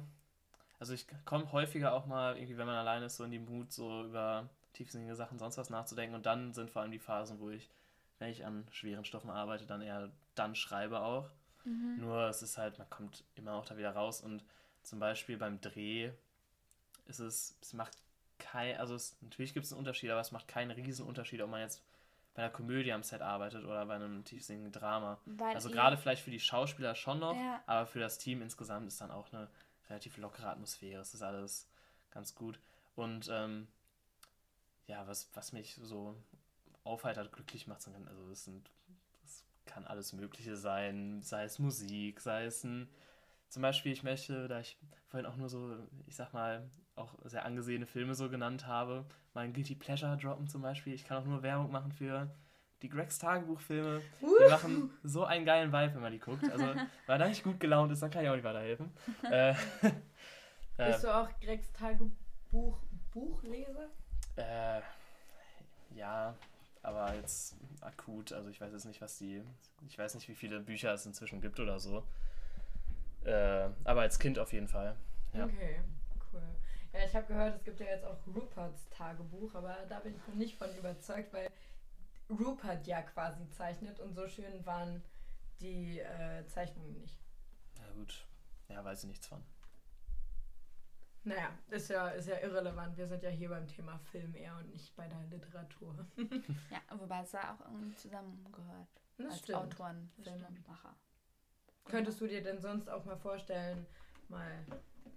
also 0.79 0.93
ich 0.93 1.07
komme 1.25 1.51
häufiger 1.51 1.93
auch 1.93 2.05
mal, 2.05 2.37
irgendwie, 2.37 2.57
wenn 2.57 2.67
man 2.67 2.75
alleine 2.75 3.05
ist, 3.05 3.17
so 3.17 3.23
in 3.23 3.31
die 3.31 3.39
Mut, 3.39 3.71
so 3.71 4.03
über 4.03 4.49
tiefsinnige 4.73 5.15
Sachen, 5.15 5.39
sonst 5.39 5.57
was 5.57 5.69
nachzudenken. 5.69 6.15
Und 6.15 6.25
dann 6.25 6.53
sind 6.53 6.69
vor 6.69 6.81
allem 6.81 6.91
die 6.91 6.99
Phasen, 6.99 7.39
wo 7.39 7.49
ich, 7.49 7.69
wenn 8.19 8.29
ich 8.29 8.45
an 8.45 8.67
schweren 8.71 9.05
Stoffen 9.05 9.29
arbeite, 9.29 9.65
dann 9.65 9.81
eher 9.81 10.11
dann 10.35 10.55
schreibe 10.55 11.01
auch. 11.01 11.29
Mhm. 11.65 11.95
Nur 11.99 12.27
es 12.29 12.41
ist 12.41 12.57
halt, 12.57 12.77
man 12.77 12.89
kommt 12.89 13.23
immer 13.35 13.53
auch 13.53 13.65
da 13.65 13.77
wieder 13.77 13.91
raus 13.91 14.21
und 14.21 14.43
zum 14.83 14.99
Beispiel 14.99 15.37
beim 15.37 15.59
Dreh 15.59 16.11
ist 17.07 17.19
es, 17.19 17.57
es 17.61 17.73
macht 17.73 17.97
kein, 18.39 18.77
also 18.77 18.95
es, 18.95 19.17
natürlich 19.21 19.53
gibt 19.53 19.65
es 19.65 19.71
einen 19.71 19.79
Unterschied, 19.79 20.11
aber 20.11 20.21
es 20.21 20.31
macht 20.31 20.47
keinen 20.47 20.71
riesen 20.71 21.05
Unterschied, 21.05 21.41
ob 21.41 21.49
man 21.49 21.61
jetzt 21.61 21.83
bei 22.35 22.43
einer 22.43 22.51
Komödie 22.51 22.93
am 22.93 23.01
Set 23.01 23.21
arbeitet 23.21 23.65
oder 23.65 23.85
bei 23.87 23.95
einem 23.95 24.23
tiefsinnigen 24.23 24.71
Drama. 24.71 25.17
Weil 25.25 25.55
Also 25.55 25.71
gerade 25.71 25.97
vielleicht 25.97 26.21
für 26.21 26.29
die 26.31 26.39
Schauspieler 26.39 26.93
schon 26.93 27.19
noch, 27.19 27.35
Ja. 27.35 27.61
aber 27.65 27.87
für 27.87 27.99
das 27.99 28.19
Team 28.19 28.41
insgesamt 28.43 28.87
ist 28.87 29.01
dann 29.01 29.09
auch 29.09 29.33
eine 29.33 29.49
relativ 29.89 30.17
lockere 30.17 30.49
Atmosphäre. 30.49 31.01
Es 31.01 31.13
ist 31.13 31.21
alles 31.21 31.67
ganz 32.11 32.35
gut. 32.35 32.59
Und 32.95 33.29
ähm, 33.31 33.67
ja, 34.87 35.05
was, 35.07 35.29
was 35.33 35.53
mich 35.53 35.79
so 35.81 36.15
aufheitert, 36.83 37.31
glücklich 37.31 37.67
macht, 37.67 37.87
also 38.07 38.29
es 38.31 38.45
sind, 38.45 38.69
es 39.23 39.43
kann 39.65 39.85
alles 39.85 40.13
Mögliche 40.13 40.55
sein, 40.55 41.21
sei 41.21 41.43
es 41.43 41.59
Musik, 41.59 42.21
sei 42.21 42.45
es 42.45 42.63
ein, 42.63 42.89
zum 43.49 43.61
Beispiel, 43.61 43.91
ich 43.91 44.03
möchte, 44.03 44.47
da 44.47 44.59
ich 44.59 44.77
vorhin 45.05 45.25
auch 45.25 45.35
nur 45.37 45.49
so, 45.49 45.77
ich 46.05 46.15
sag 46.15 46.33
mal, 46.33 46.69
auch 46.95 47.13
sehr 47.25 47.45
angesehene 47.45 47.85
Filme 47.85 48.15
so 48.15 48.29
genannt 48.29 48.65
habe, 48.65 49.05
mein 49.33 49.53
Guilty 49.53 49.75
Pleasure 49.75 50.17
droppen 50.17 50.47
zum 50.47 50.61
Beispiel. 50.61 50.93
Ich 50.93 51.05
kann 51.05 51.17
auch 51.17 51.25
nur 51.25 51.43
Werbung 51.43 51.71
machen 51.71 51.91
für 51.91 52.29
die 52.81 52.89
Gregs 52.89 53.17
Tagebuchfilme. 53.17 54.01
Die 54.21 54.49
machen 54.49 54.91
so 55.03 55.25
einen 55.25 55.45
geilen 55.45 55.71
Vibe, 55.71 55.95
wenn 55.95 56.01
man 56.01 56.11
die 56.11 56.19
guckt. 56.19 56.43
Also, 56.51 56.65
wenn 56.75 56.87
man 57.07 57.19
da 57.19 57.27
nicht 57.27 57.43
gut 57.43 57.59
gelaunt 57.59 57.91
ist, 57.91 58.01
dann 58.01 58.11
kann 58.11 58.23
ich 58.23 58.29
auch 58.29 58.35
nicht 58.35 58.43
weiterhelfen. 58.43 58.91
äh, 59.23 59.51
äh, 59.51 59.55
Bist 60.77 61.03
du 61.03 61.15
auch 61.15 61.29
Gregs 61.39 61.71
Tagebuch 61.73 62.79
Buchleser? 63.11 63.89
Äh, 64.35 64.81
ja, 65.95 66.35
aber 66.83 67.15
jetzt 67.15 67.55
akut, 67.81 68.31
also 68.31 68.49
ich 68.49 68.61
weiß 68.61 68.71
jetzt 68.71 68.85
nicht, 68.85 69.01
was 69.01 69.17
die, 69.17 69.43
ich 69.87 69.97
weiß 69.97 70.15
nicht, 70.15 70.29
wie 70.29 70.35
viele 70.35 70.59
Bücher 70.59 70.93
es 70.93 71.05
inzwischen 71.05 71.41
gibt 71.41 71.59
oder 71.59 71.79
so. 71.79 72.03
Äh, 73.25 73.69
aber 73.83 74.01
als 74.01 74.19
Kind 74.19 74.37
auf 74.37 74.53
jeden 74.53 74.67
Fall. 74.67 74.95
Ja. 75.33 75.45
Okay, 75.45 75.81
cool. 76.31 76.43
Ja, 76.93 76.99
ich 77.05 77.15
habe 77.15 77.25
gehört, 77.25 77.57
es 77.57 77.63
gibt 77.63 77.79
ja 77.79 77.87
jetzt 77.87 78.05
auch 78.05 78.17
Ruperts 78.27 78.87
Tagebuch, 78.89 79.53
aber 79.55 79.75
da 79.89 79.99
bin 79.99 80.15
ich 80.15 80.27
noch 80.27 80.35
nicht 80.35 80.55
von 80.55 80.73
überzeugt, 80.77 81.33
weil 81.33 81.49
Rupert 82.29 82.87
ja 82.87 83.01
quasi 83.01 83.49
zeichnet 83.49 83.99
und 83.99 84.13
so 84.13 84.27
schön 84.27 84.65
waren 84.65 85.03
die 85.59 85.99
äh, 85.99 86.45
Zeichnungen 86.47 86.97
nicht. 86.99 87.19
Ja 87.77 87.91
gut, 87.93 88.27
ja, 88.69 88.83
weiß 88.83 89.03
ich 89.03 89.09
nichts 89.09 89.27
von. 89.27 89.43
Naja, 91.23 91.49
ist 91.69 91.89
ja, 91.89 92.07
ist 92.09 92.29
ja 92.29 92.39
irrelevant. 92.39 92.95
Wir 92.95 93.05
sind 93.05 93.21
ja 93.21 93.29
hier 93.29 93.49
beim 93.49 93.67
Thema 93.67 93.99
Film 93.99 94.33
eher 94.33 94.55
und 94.55 94.69
nicht 94.69 94.95
bei 94.95 95.07
der 95.09 95.19
Literatur. 95.29 96.07
ja, 96.71 96.79
wobei 96.97 97.21
es 97.21 97.31
da 97.31 97.53
auch 97.53 97.65
irgendwie 97.65 97.95
zusammengehört. 97.95 98.87
Das 99.17 99.27
als 99.27 99.39
stimmt. 99.39 99.57
Autoren, 99.57 100.09
Filmemacher. 100.23 100.95
Könntest 101.83 102.21
du 102.21 102.27
dir 102.27 102.41
denn 102.41 102.61
sonst 102.61 102.89
auch 102.89 103.03
mal 103.03 103.17
vorstellen, 103.17 103.85
mal 104.29 104.65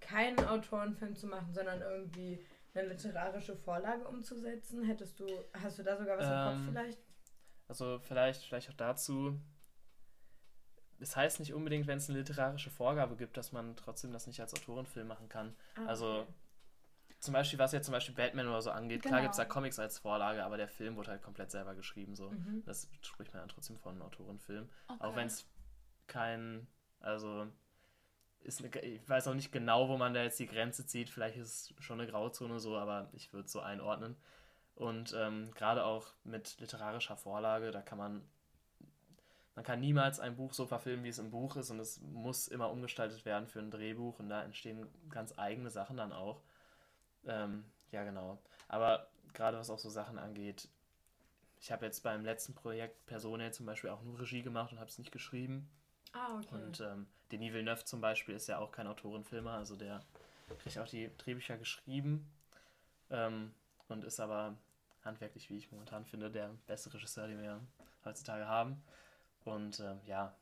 keinen 0.01 0.39
Autorenfilm 0.45 1.15
zu 1.15 1.27
machen, 1.27 1.53
sondern 1.53 1.79
irgendwie 1.81 2.45
eine 2.73 2.87
literarische 2.87 3.55
Vorlage 3.55 4.07
umzusetzen? 4.07 4.83
Hättest 4.83 5.19
du, 5.19 5.27
hast 5.53 5.79
du 5.79 5.83
da 5.83 5.97
sogar 5.97 6.17
was 6.17 6.25
ähm, 6.25 6.31
im 6.31 6.43
Kopf 6.43 6.53
ähm, 6.53 6.67
vielleicht? 6.69 6.99
Also 7.67 7.99
vielleicht, 7.99 8.43
vielleicht 8.43 8.69
auch 8.69 8.75
dazu. 8.75 9.39
Es 10.99 11.15
heißt 11.15 11.39
nicht 11.39 11.53
unbedingt, 11.53 11.87
wenn 11.87 11.97
es 11.97 12.09
eine 12.09 12.19
literarische 12.19 12.69
Vorgabe 12.69 13.15
gibt, 13.15 13.35
dass 13.37 13.51
man 13.51 13.75
trotzdem 13.75 14.11
das 14.11 14.27
nicht 14.27 14.39
als 14.39 14.53
Autorenfilm 14.53 15.07
machen 15.07 15.29
kann. 15.29 15.55
Ah, 15.75 15.85
also 15.87 16.19
okay. 16.19 16.33
zum 17.19 17.33
Beispiel, 17.33 17.57
was 17.57 17.71
jetzt 17.71 17.85
zum 17.85 17.93
Beispiel 17.93 18.13
Batman 18.13 18.47
oder 18.47 18.61
so 18.61 18.71
angeht, 18.71 19.01
genau. 19.01 19.13
klar 19.13 19.21
gibt 19.21 19.31
es 19.31 19.37
da 19.37 19.45
Comics 19.45 19.79
als 19.79 19.99
Vorlage, 19.99 20.43
aber 20.43 20.57
der 20.57 20.67
Film 20.67 20.95
wurde 20.95 21.11
halt 21.11 21.23
komplett 21.23 21.49
selber 21.49 21.73
geschrieben. 21.73 22.15
So. 22.15 22.29
Mhm. 22.29 22.63
Das 22.65 22.89
spricht 23.01 23.33
man 23.33 23.41
dann 23.41 23.49
trotzdem 23.49 23.77
von 23.79 23.93
einem 23.93 24.03
Autorenfilm. 24.03 24.69
Okay. 24.87 25.03
Auch 25.03 25.15
wenn 25.15 25.27
es 25.27 25.49
kein, 26.07 26.67
also 26.99 27.47
ist 28.43 28.63
eine, 28.63 28.75
ich 28.81 29.07
weiß 29.07 29.27
auch 29.27 29.33
nicht 29.33 29.51
genau, 29.51 29.89
wo 29.89 29.97
man 29.97 30.13
da 30.13 30.23
jetzt 30.23 30.39
die 30.39 30.47
Grenze 30.47 30.85
zieht. 30.85 31.09
Vielleicht 31.09 31.37
ist 31.37 31.73
es 31.77 31.83
schon 31.83 31.99
eine 31.99 32.09
Grauzone 32.09 32.59
so, 32.59 32.77
aber 32.77 33.09
ich 33.13 33.33
würde 33.33 33.45
es 33.45 33.51
so 33.51 33.59
einordnen. 33.59 34.15
Und 34.75 35.13
ähm, 35.17 35.51
gerade 35.53 35.85
auch 35.85 36.07
mit 36.23 36.59
literarischer 36.59 37.17
Vorlage, 37.17 37.71
da 37.71 37.81
kann 37.81 37.97
man, 37.97 38.21
man 39.55 39.63
kann 39.63 39.79
niemals 39.79 40.19
ein 40.19 40.35
Buch 40.35 40.53
so 40.53 40.65
verfilmen, 40.65 41.03
wie 41.03 41.09
es 41.09 41.19
im 41.19 41.29
Buch 41.29 41.55
ist 41.55 41.69
und 41.69 41.79
es 41.79 42.01
muss 42.01 42.47
immer 42.47 42.71
umgestaltet 42.71 43.25
werden 43.25 43.47
für 43.47 43.59
ein 43.59 43.69
Drehbuch 43.69 44.19
und 44.19 44.29
da 44.29 44.43
entstehen 44.43 44.87
ganz 45.09 45.37
eigene 45.37 45.69
Sachen 45.69 45.97
dann 45.97 46.13
auch. 46.13 46.41
Ähm, 47.25 47.65
ja, 47.91 48.03
genau. 48.03 48.41
Aber 48.67 49.09
gerade 49.33 49.57
was 49.57 49.69
auch 49.69 49.79
so 49.79 49.89
Sachen 49.89 50.17
angeht, 50.17 50.67
ich 51.59 51.71
habe 51.71 51.85
jetzt 51.85 52.01
beim 52.01 52.25
letzten 52.25 52.55
Projekt 52.55 53.05
Personae 53.05 53.51
zum 53.51 53.67
Beispiel 53.67 53.91
auch 53.91 54.01
nur 54.01 54.19
Regie 54.19 54.41
gemacht 54.41 54.71
und 54.71 54.79
habe 54.79 54.89
es 54.89 54.97
nicht 54.97 55.11
geschrieben. 55.11 55.69
Ah, 56.13 56.37
okay. 56.37 56.55
Und 56.55 56.79
ähm, 56.79 57.07
Denis 57.31 57.53
Villeneuve 57.53 57.85
zum 57.85 58.01
Beispiel 58.01 58.35
ist 58.35 58.47
ja 58.47 58.59
auch 58.59 58.71
kein 58.71 58.87
Autorenfilmer, 58.87 59.53
also 59.53 59.75
der 59.75 60.01
kriegt 60.59 60.77
auch 60.77 60.87
die 60.87 61.09
Drehbücher 61.17 61.57
geschrieben 61.57 62.29
ähm, 63.09 63.53
und 63.87 64.03
ist 64.03 64.19
aber 64.19 64.55
handwerklich, 65.03 65.49
wie 65.49 65.57
ich 65.57 65.71
momentan 65.71 66.05
finde, 66.05 66.29
der 66.29 66.49
beste 66.67 66.93
Regisseur, 66.93 67.27
den 67.27 67.41
wir 67.41 67.59
heutzutage 68.05 68.47
haben. 68.47 68.81
Und 69.45 69.79
äh, 69.79 69.95
ja, 70.05 70.35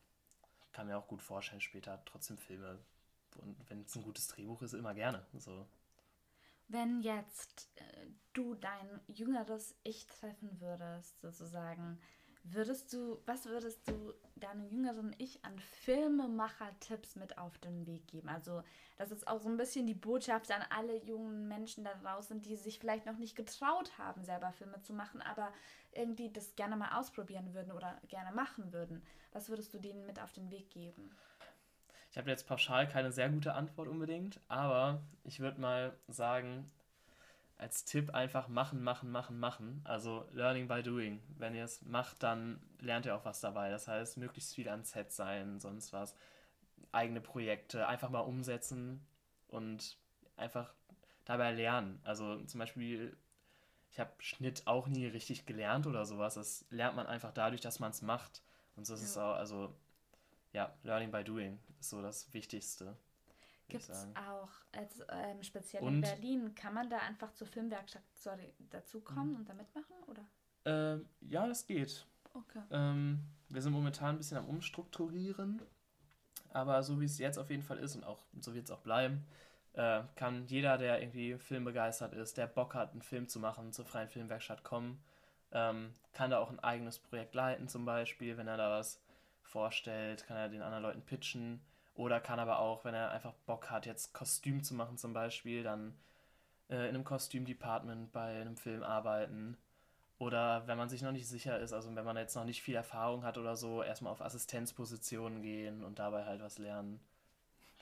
kann 0.74 0.88
mir 0.88 0.98
auch 0.98 1.08
gut 1.08 1.22
vorstellen, 1.22 1.62
später 1.62 2.02
trotzdem 2.06 2.38
Filme. 2.38 2.78
Und 3.38 3.56
wenn 3.70 3.82
es 3.84 3.96
ein 3.96 4.04
gutes 4.04 4.28
Drehbuch 4.28 4.62
ist, 4.62 4.74
immer 4.74 4.94
gerne. 4.94 5.26
So. 5.38 5.66
Wenn 6.68 7.02
jetzt 7.02 7.70
äh, 7.76 8.08
du 8.34 8.56
dein 8.56 9.00
jüngeres 9.08 9.76
Ich 9.84 10.08
treffen 10.08 10.60
würdest, 10.60 11.20
sozusagen, 11.22 12.00
Würdest 12.52 12.94
du, 12.94 13.22
was 13.28 13.46
würdest 13.46 13.88
du 13.88 14.14
deinem 14.36 14.66
jüngeren 14.66 15.16
Ich 15.20 15.46
an 15.46 15.60
Filmemacher-Tipps 15.60 17.16
mit 17.16 17.38
auf 17.38 17.60
den 17.60 17.86
Weg 17.86 18.08
geben? 18.08 18.28
Also, 18.28 18.64
das 18.98 19.12
ist 19.12 19.28
auch 19.28 19.40
so 19.40 19.50
ein 19.50 19.58
bisschen 19.58 19.86
die 19.86 19.94
Botschaft 19.94 20.52
an 20.52 20.64
alle 20.76 20.98
jungen 21.04 21.48
Menschen 21.48 21.84
da 21.84 21.94
draußen, 21.94 22.42
die 22.42 22.56
sich 22.56 22.80
vielleicht 22.80 23.06
noch 23.06 23.18
nicht 23.18 23.36
getraut 23.36 23.96
haben, 24.00 24.24
selber 24.24 24.52
Filme 24.52 24.82
zu 24.82 24.94
machen, 24.94 25.22
aber 25.22 25.54
irgendwie 25.92 26.32
das 26.32 26.56
gerne 26.56 26.76
mal 26.76 26.98
ausprobieren 26.98 27.54
würden 27.54 27.72
oder 27.72 28.02
gerne 28.08 28.32
machen 28.32 28.74
würden. 28.74 29.04
Was 29.32 29.50
würdest 29.50 29.72
du 29.76 29.78
denen 29.78 30.08
mit 30.08 30.20
auf 30.20 30.34
den 30.34 30.50
Weg 30.50 30.72
geben? 30.72 31.16
Ich 32.10 32.18
habe 32.18 32.32
jetzt 32.32 32.48
pauschal 32.48 32.88
keine 32.88 33.12
sehr 33.12 33.30
gute 33.30 33.54
Antwort 33.54 33.88
unbedingt, 33.88 34.40
aber 34.48 35.04
ich 35.24 35.40
würde 35.40 35.62
mal 35.62 35.96
sagen, 36.08 36.72
als 37.60 37.84
Tipp 37.84 38.16
einfach 38.16 38.48
machen, 38.48 38.82
machen, 38.82 39.12
machen, 39.12 39.38
machen. 39.38 39.82
Also 39.84 40.26
Learning 40.32 40.70
by 40.70 40.82
Doing. 40.82 41.22
Wenn 41.38 41.54
ihr 41.54 41.66
es 41.66 41.82
macht, 41.82 42.24
dann 42.24 42.62
lernt 42.80 43.06
ihr 43.06 43.16
auch 43.16 43.26
was 43.26 43.42
dabei. 43.42 43.70
Das 43.70 43.88
heißt, 43.88 44.18
möglichst 44.18 44.56
viel 44.56 44.70
an 44.70 44.86
Set 44.86 45.12
sein, 45.12 45.60
sonst 45.60 45.92
was. 45.92 46.16
Eigene 46.94 47.20
Projekte, 47.20 47.86
einfach 47.86 48.10
mal 48.10 48.22
umsetzen 48.22 49.06
und 49.50 49.98
einfach 50.38 50.74
dabei 51.26 51.52
lernen. 51.52 52.00
Also 52.06 52.42
zum 52.46 52.60
Beispiel, 52.60 53.16
ich 53.92 54.00
habe 54.00 54.12
Schnitt 54.20 54.66
auch 54.66 54.88
nie 54.88 55.08
richtig 55.08 55.46
gelernt 55.46 55.86
oder 55.86 56.06
sowas. 56.06 56.36
Das 56.36 56.66
lernt 56.70 56.96
man 56.96 57.08
einfach 57.08 57.34
dadurch, 57.34 57.60
dass 57.60 57.82
man 57.82 57.92
es 57.92 58.02
macht. 58.02 58.42
Und 58.78 58.88
so 58.88 58.94
ist 58.94 59.02
ja. 59.02 59.08
es 59.08 59.18
auch, 59.18 59.36
also 59.36 59.76
ja, 60.54 60.74
Learning 60.84 61.12
by 61.12 61.26
Doing 61.26 61.60
ist 61.82 61.90
so 61.90 62.02
das 62.02 62.34
Wichtigste. 62.34 62.96
Gibt 63.70 63.90
es 63.90 64.08
auch, 64.16 64.50
als 64.72 65.02
ähm, 65.10 65.44
speziell 65.44 65.84
und, 65.84 65.96
in 65.96 66.02
Berlin, 66.02 66.56
kann 66.56 66.74
man 66.74 66.90
da 66.90 66.98
einfach 66.98 67.32
zur 67.34 67.48
Filmwerkstatt 67.48 68.04
sorry, 68.16 68.54
dazukommen 68.70 69.32
mhm. 69.32 69.36
und 69.38 69.50
da 69.50 69.54
mitmachen? 69.54 69.96
Oder? 70.08 70.26
Ähm, 70.66 71.06
ja, 71.22 71.48
das 71.48 71.66
geht. 71.66 72.06
Okay. 72.34 72.62
Ähm, 72.72 73.24
wir 73.50 73.62
sind 73.62 73.74
momentan 73.74 74.16
ein 74.16 74.18
bisschen 74.18 74.38
am 74.38 74.48
Umstrukturieren, 74.48 75.62
aber 76.52 76.84
so 76.84 77.00
wie 77.00 77.06
es 77.06 77.18
jetzt 77.18 77.38
auf 77.38 77.50
jeden 77.50 77.64
Fall 77.64 77.78
ist 77.80 77.96
und 77.96 78.04
auch 78.04 78.20
so 78.40 78.54
wird 78.54 78.66
es 78.66 78.72
auch 78.72 78.82
bleiben, 78.82 79.26
äh, 79.74 80.02
kann 80.16 80.46
jeder, 80.48 80.78
der 80.78 81.02
irgendwie 81.02 81.38
filmbegeistert 81.38 82.14
ist, 82.14 82.38
der 82.38 82.48
Bock 82.48 82.76
hat, 82.76 82.92
einen 82.92 83.02
Film 83.02 83.28
zu 83.28 83.40
machen, 83.40 83.72
zur 83.72 83.86
freien 83.86 84.10
Filmwerkstatt 84.10 84.64
kommen, 84.64 85.04
ähm, 85.52 85.94
kann 86.14 86.32
da 86.32 86.40
auch 86.40 86.50
ein 86.50 86.60
eigenes 86.60 87.00
Projekt 87.00 87.34
leiten 87.36 87.68
zum 87.68 87.86
Beispiel, 87.86 88.38
wenn 88.38 88.48
er 88.48 88.58
da 88.58 88.70
was 88.70 89.02
vorstellt, 89.42 90.26
kann 90.28 90.38
er 90.38 90.50
den 90.50 90.62
anderen 90.62 90.84
Leuten 90.84 91.02
pitchen 91.02 91.62
oder 92.00 92.22
kann 92.22 92.40
aber 92.40 92.60
auch, 92.60 92.86
wenn 92.86 92.94
er 92.94 93.12
einfach 93.12 93.34
Bock 93.46 93.70
hat, 93.70 93.86
jetzt 93.86 94.14
Kostüm 94.14 94.64
zu 94.64 94.74
machen 94.74 94.98
zum 94.98 95.12
Beispiel, 95.12 95.64
dann 95.64 95.94
äh, 96.70 96.88
in 96.88 96.96
einem 96.96 97.04
Kostümdepartment 97.04 98.14
bei 98.14 98.40
einem 98.40 98.56
Film 98.56 98.84
arbeiten. 98.84 99.58
Oder 100.18 100.66
wenn 100.66 100.78
man 100.78 100.88
sich 100.88 101.02
noch 101.02 101.12
nicht 101.12 101.28
sicher 101.28 101.60
ist, 101.60 101.74
also 101.74 101.94
wenn 101.94 102.06
man 102.06 102.16
jetzt 102.16 102.36
noch 102.36 102.46
nicht 102.46 102.62
viel 102.62 102.76
Erfahrung 102.76 103.26
hat 103.26 103.38
oder 103.38 103.58
so, 103.58 103.84
erstmal 103.84 104.14
auf 104.14 104.22
Assistenzpositionen 104.22 105.42
gehen 105.42 105.84
und 105.84 106.00
dabei 106.00 106.24
halt 106.24 106.42
was 106.42 106.58
lernen. 106.58 107.02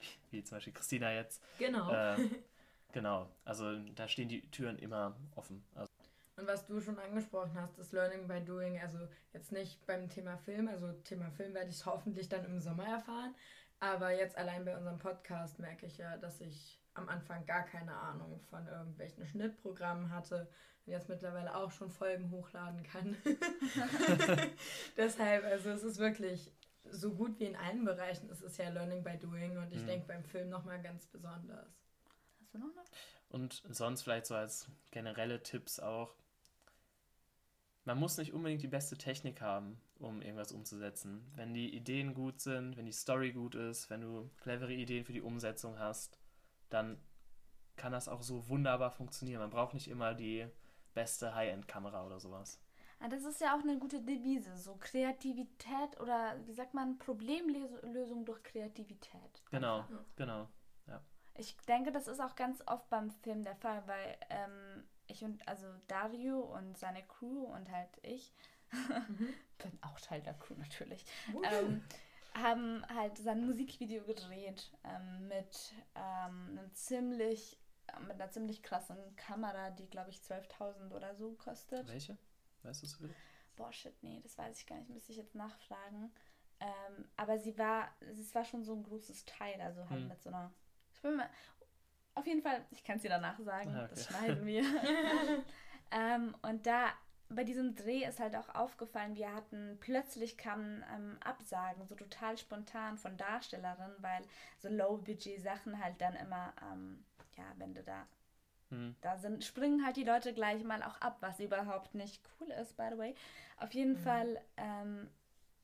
Wie 0.32 0.44
zum 0.44 0.58
Beispiel 0.58 0.74
Christina 0.74 1.14
jetzt. 1.14 1.40
Genau. 1.60 1.92
Äh, 1.92 2.18
genau. 2.94 3.30
Also 3.46 3.78
da 3.94 4.08
stehen 4.08 4.30
die 4.30 4.50
Türen 4.50 4.80
immer 4.80 5.16
offen. 5.36 5.64
Also 5.76 5.92
und 6.38 6.48
was 6.48 6.66
du 6.68 6.80
schon 6.80 6.98
angesprochen 7.00 7.54
hast, 7.56 7.78
ist 7.80 7.94
Learning 7.94 8.28
by 8.28 8.40
Doing. 8.42 8.80
Also 8.80 9.00
jetzt 9.34 9.52
nicht 9.52 9.84
beim 9.86 10.08
Thema 10.08 10.38
Film. 10.38 10.68
Also 10.68 10.92
Thema 11.04 11.30
Film 11.32 11.54
werde 11.54 11.70
ich 11.70 11.86
hoffentlich 11.86 12.30
dann 12.30 12.46
im 12.46 12.60
Sommer 12.60 12.88
erfahren. 12.88 13.36
Aber 13.80 14.12
jetzt 14.12 14.38
allein 14.38 14.66
bei 14.66 14.76
unserem 14.76 14.98
Podcast 14.98 15.60
merke 15.60 15.86
ich 15.86 15.98
ja, 15.98 16.18
dass 16.18 16.42
ich 16.42 16.80
am 16.96 17.10
Anfang 17.10 17.46
gar 17.46 17.64
keine 17.64 17.96
Ahnung 17.96 18.40
von 18.50 18.68
irgendwelchen 18.68 19.26
Schnittprogrammen 19.26 20.10
hatte 20.10 20.50
und 20.86 20.92
jetzt 20.92 21.10
mittlerweile 21.10 21.56
auch 21.56 21.72
schon 21.72 21.92
Folgen 21.92 22.32
hochladen 22.32 22.82
kann. 22.84 23.16
Deshalb, 24.98 25.44
also 25.46 25.70
es 25.70 25.84
ist 25.84 26.00
wirklich 26.00 26.52
so 26.90 27.14
gut 27.14 27.40
wie 27.40 27.46
in 27.46 27.56
allen 27.56 27.86
Bereichen, 27.86 28.30
es 28.32 28.42
ist 28.42 28.58
ja 28.58 28.70
Learning 28.70 29.04
by 29.04 29.18
Doing 29.18 29.58
und 29.58 29.72
ich 29.72 29.82
mhm. 29.84 29.88
denke 29.88 30.08
beim 30.08 30.24
Film 30.24 30.50
nochmal 30.50 30.82
ganz 30.82 31.06
besonders. 31.06 31.86
Hast 32.40 32.54
du 32.54 32.58
noch 32.60 32.76
was? 32.76 32.90
Und 33.30 33.62
sonst 33.70 34.04
vielleicht 34.04 34.26
so 34.26 34.36
als 34.36 34.72
generelle 34.90 35.44
Tipps 35.44 35.80
auch. 35.80 36.16
Man 37.84 38.00
muss 38.00 38.18
nicht 38.18 38.34
unbedingt 38.34 38.64
die 38.64 38.68
beste 38.68 38.98
Technik 38.98 39.42
haben 39.42 39.80
um 40.00 40.22
irgendwas 40.22 40.52
umzusetzen. 40.52 41.32
Wenn 41.36 41.54
die 41.54 41.76
Ideen 41.76 42.14
gut 42.14 42.40
sind, 42.40 42.78
wenn 42.78 42.86
die 42.86 42.92
Story 42.92 43.32
gut 43.32 43.56
ist, 43.56 43.90
wenn 43.90 44.02
du 44.02 44.30
clevere 44.38 44.74
Ideen 44.74 45.06
für 45.06 45.14
die 45.14 45.22
Umsetzung 45.22 45.80
hast, 45.80 46.20
dann 46.70 47.00
kann 47.76 47.92
das 47.92 48.08
auch 48.08 48.22
so 48.22 48.48
wunderbar 48.50 48.92
funktionieren. 48.92 49.40
Man 49.40 49.50
braucht 49.50 49.74
nicht 49.74 49.88
immer 49.88 50.14
die 50.14 50.48
beste 50.94 51.36
High-End-Kamera 51.36 52.06
oder 52.06 52.20
sowas. 52.20 52.60
Ah, 53.00 53.08
das 53.08 53.24
ist 53.24 53.40
ja 53.40 53.56
auch 53.56 53.62
eine 53.62 53.78
gute 53.78 54.02
Devise, 54.02 54.58
so 54.58 54.76
Kreativität 54.80 56.00
oder 56.00 56.36
wie 56.46 56.54
sagt 56.54 56.74
man, 56.74 56.98
Problemlösung 56.98 58.26
durch 58.26 58.42
Kreativität. 58.42 59.44
Genau, 59.52 59.80
ja. 59.80 60.06
genau, 60.16 60.48
ja. 60.88 61.02
Ich 61.36 61.56
denke, 61.68 61.92
das 61.92 62.08
ist 62.08 62.20
auch 62.20 62.36
ganz 62.36 62.64
oft 62.66 62.90
beim 62.90 63.12
Film 63.12 63.44
der 63.44 63.56
Fall, 63.56 63.84
weil 63.86 64.18
ähm, 64.32 64.84
ich 65.06 65.24
und 65.24 65.48
also 65.48 65.68
Dario 65.88 66.40
und 66.40 66.78
seine 66.78 67.04
Crew 67.04 67.44
und 67.44 67.72
halt 67.72 67.90
ich, 68.02 68.34
mhm. 68.72 69.34
bin 69.58 69.80
auch 69.82 70.00
Teil 70.00 70.22
der 70.22 70.34
Crew 70.36 70.56
natürlich, 70.56 71.06
ähm, 71.52 71.82
haben 72.34 72.86
halt 72.94 73.18
sein 73.18 73.46
Musikvideo 73.46 74.04
gedreht 74.04 74.72
ähm, 74.84 75.28
mit 75.28 75.74
ähm, 75.96 76.58
einem 76.58 76.74
ziemlich 76.74 77.58
mit 78.02 78.12
einer 78.12 78.30
ziemlich 78.30 78.62
krassen 78.64 78.98
Kamera, 79.16 79.70
die 79.72 79.90
glaube 79.90 80.10
ich 80.10 80.18
12.000 80.18 80.92
oder 80.92 81.16
so 81.16 81.32
kostet. 81.36 81.88
Welche? 81.88 82.18
Weißt 82.64 82.82
du 82.82 82.86
es 82.86 83.02
wieder? 83.02 83.14
Boah, 83.56 83.72
shit, 83.72 83.96
nee, 84.04 84.20
das 84.22 84.38
weiß 84.38 84.60
ich 84.60 84.68
gar 84.68 84.76
nicht, 84.78 84.90
müsste 84.90 85.14
ich 85.14 85.18
jetzt 85.18 85.36
nachfragen. 85.36 86.12
Ähm, 86.60 87.08
aber 87.16 87.38
sie 87.38 87.58
war, 87.58 87.90
es 88.02 88.36
war 88.36 88.44
schon 88.44 88.64
so 88.64 88.74
ein 88.76 88.84
großes 88.84 89.26
Teil, 89.26 89.60
also 89.62 89.90
halt 89.90 90.02
Hm. 90.02 90.08
mit 90.10 90.22
so 90.22 90.30
einer. 90.30 90.52
Ich 90.94 91.02
bin 91.02 91.16
mal, 91.16 91.30
auf 92.16 92.26
jeden 92.28 92.42
Fall, 92.42 92.66
ich 92.72 92.84
kann 92.84 92.98
es 92.98 93.04
dir 93.04 93.10
danach 93.10 93.40
sagen, 93.40 93.74
Ah, 93.74 93.86
okay. 93.86 93.94
das 93.94 94.06
schneiden 94.08 94.46
wir. 94.46 94.64
ähm, 95.92 96.36
und 96.42 96.66
da, 96.66 96.90
bei 97.30 97.44
diesem 97.44 97.76
Dreh 97.76 98.04
ist 98.06 98.20
halt 98.20 98.36
auch 98.36 98.50
aufgefallen, 98.56 99.16
wir 99.16 99.34
hatten, 99.34 99.78
plötzlich 99.80 100.38
kamen 100.38 100.84
ähm, 100.96 101.18
Absagen, 101.24 101.86
so 101.88 101.96
total 101.96 102.38
spontan 102.38 102.98
von 102.98 103.18
Darstellerinnen, 103.18 103.96
weil 104.02 104.22
so 104.60 104.70
Low-Budget-Sachen 104.70 105.84
halt 105.84 106.02
dann 106.02 106.16
immer, 106.16 106.54
ähm, 106.72 107.04
ja, 107.38 107.46
wenn 107.58 107.74
du 107.74 107.84
da 107.84 108.08
Hm. 108.72 108.96
da 109.02 109.18
sind, 109.18 109.44
springen 109.44 109.86
halt 109.86 109.96
die 109.98 110.04
Leute 110.04 110.34
gleich 110.34 110.64
mal 110.64 110.82
auch 110.84 111.00
ab, 111.02 111.18
was 111.22 111.40
überhaupt 111.40 111.96
nicht 111.96 112.22
cool 112.40 112.50
ist, 112.52 112.78
by 112.78 112.90
the 112.92 112.98
way. 112.98 113.16
Auf 113.58 113.74
jeden 113.74 113.96
Mhm. 113.96 113.98
Fall 113.98 114.42
ähm, 114.58 115.10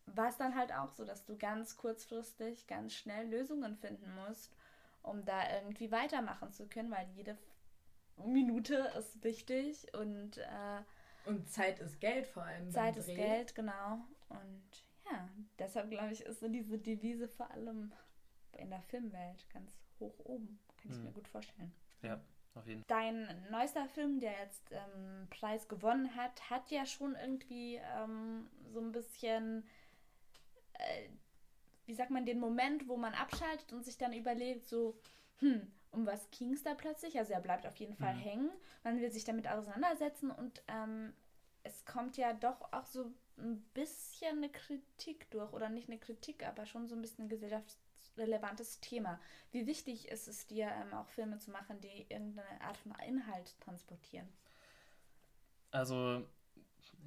war 0.08 0.30
es 0.30 0.38
dann 0.38 0.56
halt 0.56 0.74
auch 0.74 0.92
so, 0.92 1.06
dass 1.06 1.26
du 1.26 1.38
ganz 1.38 1.78
kurzfristig, 1.78 2.68
ganz 2.68 2.94
schnell 2.94 3.28
Lösungen 3.30 3.76
finden 3.78 4.14
musst, 4.16 4.56
um 5.02 5.26
da 5.26 5.52
irgendwie 5.56 5.92
weitermachen 5.92 6.52
zu 6.52 6.68
können, 6.68 6.92
weil 6.92 7.08
jede 7.16 7.38
Minute 8.18 8.76
ist 9.00 9.24
wichtig 9.24 9.94
und 9.96 10.38
äh, 10.38 10.82
Und 11.26 11.50
Zeit 11.50 11.80
ist 11.80 12.00
Geld 12.00 12.28
vor 12.28 12.44
allem. 12.44 12.64
beim 12.66 12.72
Zeit 12.72 12.98
ist 12.98 13.08
Dreh. 13.08 13.16
Geld, 13.16 13.56
genau. 13.56 14.00
Und 14.30 14.86
ja, 15.12 15.30
deshalb 15.60 15.90
glaube 15.90 16.12
ich, 16.12 16.22
ist 16.22 16.40
so 16.40 16.48
diese 16.48 16.78
Devise 16.78 17.28
vor 17.28 17.50
allem 17.52 17.94
in 18.54 18.70
der 18.70 18.82
Filmwelt 18.82 19.50
ganz 19.52 19.72
hoch 20.00 20.14
oben. 20.26 20.60
Kann 20.82 20.92
ich 20.92 20.98
Mhm. 20.98 21.04
mir 21.06 21.12
gut 21.12 21.28
vorstellen. 21.28 21.74
Ja, 22.02 22.20
auf 22.56 22.68
jeden 22.68 22.84
Fall. 22.84 22.98
Dein 22.98 23.50
neuester 23.52 23.88
Film, 23.88 24.20
der 24.20 24.34
jetzt 24.40 24.72
ähm, 24.72 25.28
Preis 25.30 25.68
gewonnen 25.68 26.16
hat, 26.16 26.50
hat 26.50 26.70
ja 26.72 26.86
schon 26.86 27.16
irgendwie 27.16 27.76
ähm, 27.98 28.50
so 28.72 28.80
ein 28.80 28.92
bisschen, 28.92 29.66
äh, 30.74 31.10
wie 31.86 31.94
sagt 31.94 32.12
man, 32.12 32.26
den 32.26 32.40
Moment, 32.40 32.88
wo 32.88 32.98
man 32.98 33.14
abschaltet 33.14 33.72
und 33.74 33.84
sich 33.86 33.98
dann 33.98 34.14
überlegt, 34.14 34.68
so, 34.68 34.98
hm, 35.40 35.72
um 35.94 36.06
was 36.06 36.30
ging 36.32 36.54
es 36.54 36.64
da 36.64 36.74
plötzlich? 36.74 37.18
Also 37.18 37.34
er 37.34 37.42
bleibt 37.42 37.66
auf 37.66 37.76
jeden 37.78 37.96
Fall 37.96 38.14
Mhm. 38.14 38.20
hängen, 38.20 38.52
man 38.84 39.00
will 39.00 39.12
sich 39.12 39.24
damit 39.26 39.48
auseinandersetzen 39.48 40.32
und 40.32 40.62
ähm, 40.68 41.14
es 41.64 41.86
kommt 41.86 42.18
ja 42.18 42.34
doch 42.34 42.62
auch 42.74 42.86
so 42.86 43.12
ein 43.38 43.62
bisschen 43.74 44.38
eine 44.38 44.50
Kritik 44.50 45.30
durch, 45.32 45.52
oder 45.54 45.70
nicht 45.70 45.90
eine 45.90 46.00
Kritik, 46.00 46.46
aber 46.46 46.66
schon 46.66 46.88
so 46.88 46.96
ein 46.96 47.02
bisschen 47.02 47.26
ein 47.26 47.30
gesellschaftsrelevantes 47.30 48.80
Thema. 48.82 49.20
Wie 49.52 49.66
wichtig 49.66 50.10
ist 50.10 50.28
es 50.28 50.46
dir, 50.48 50.68
ähm, 50.68 50.94
auch 50.94 51.08
Filme 51.08 51.40
zu 51.40 51.52
machen, 51.52 51.80
die 51.82 52.06
irgendeine 52.10 52.62
Art 52.62 52.78
von 52.78 52.94
Inhalt 53.08 53.60
transportieren? 53.62 54.28
Also, 55.72 56.28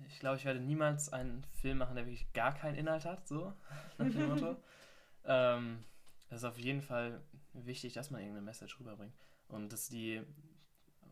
ich 0.09 0.19
glaube, 0.21 0.37
ich 0.37 0.45
werde 0.45 0.61
niemals 0.61 1.13
einen 1.13 1.45
Film 1.61 1.79
machen, 1.79 1.97
der 1.97 2.07
wirklich 2.07 2.33
gar 2.33 2.55
keinen 2.55 2.75
Inhalt 2.77 3.05
hat, 3.05 3.27
so 3.27 3.53
nach 3.99 4.11
dem 4.11 4.27
Motto. 4.27 4.57
ähm, 5.25 5.85
es 6.29 6.39
ist 6.39 6.45
auf 6.45 6.59
jeden 6.59 6.83
Fall 6.83 7.23
wichtig, 7.53 7.93
dass 7.93 8.11
man 8.11 8.21
irgendeine 8.21 8.45
Message 8.45 8.79
rüberbringt. 8.81 9.15
Und 9.49 9.73
dass 9.73 9.89
die 9.89 10.23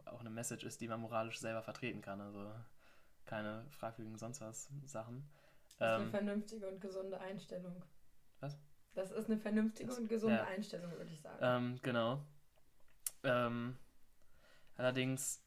auch 0.07 0.21
eine 0.21 0.31
Message 0.31 0.65
ist, 0.65 0.81
die 0.81 0.89
man 0.89 1.01
moralisch 1.01 1.39
selber 1.39 1.63
vertreten 1.63 2.01
kann. 2.01 2.21
Also 2.21 2.53
keine 3.25 3.65
fragwürdigen 3.71 4.19
sonst 4.19 4.41
was 4.41 4.69
Sachen. 4.85 5.29
Das 5.67 5.73
ist 5.75 5.81
eine 5.83 6.05
Ähm, 6.05 6.11
vernünftige 6.11 6.69
und 6.69 6.81
gesunde 6.81 7.21
Einstellung. 7.21 7.83
Was? 8.41 8.59
Das 8.95 9.11
ist 9.11 9.27
eine 9.27 9.39
vernünftige 9.39 9.89
Das- 9.89 9.99
und 9.99 10.09
gesunde 10.09 10.37
ja. 10.37 10.45
Einstellung, 10.45 10.91
würde 10.93 11.11
ich 11.11 11.21
sagen. 11.21 11.39
Ähm, 11.41 11.79
genau. 11.83 12.25
Ähm, 13.23 13.77
allerdings, 14.77 15.43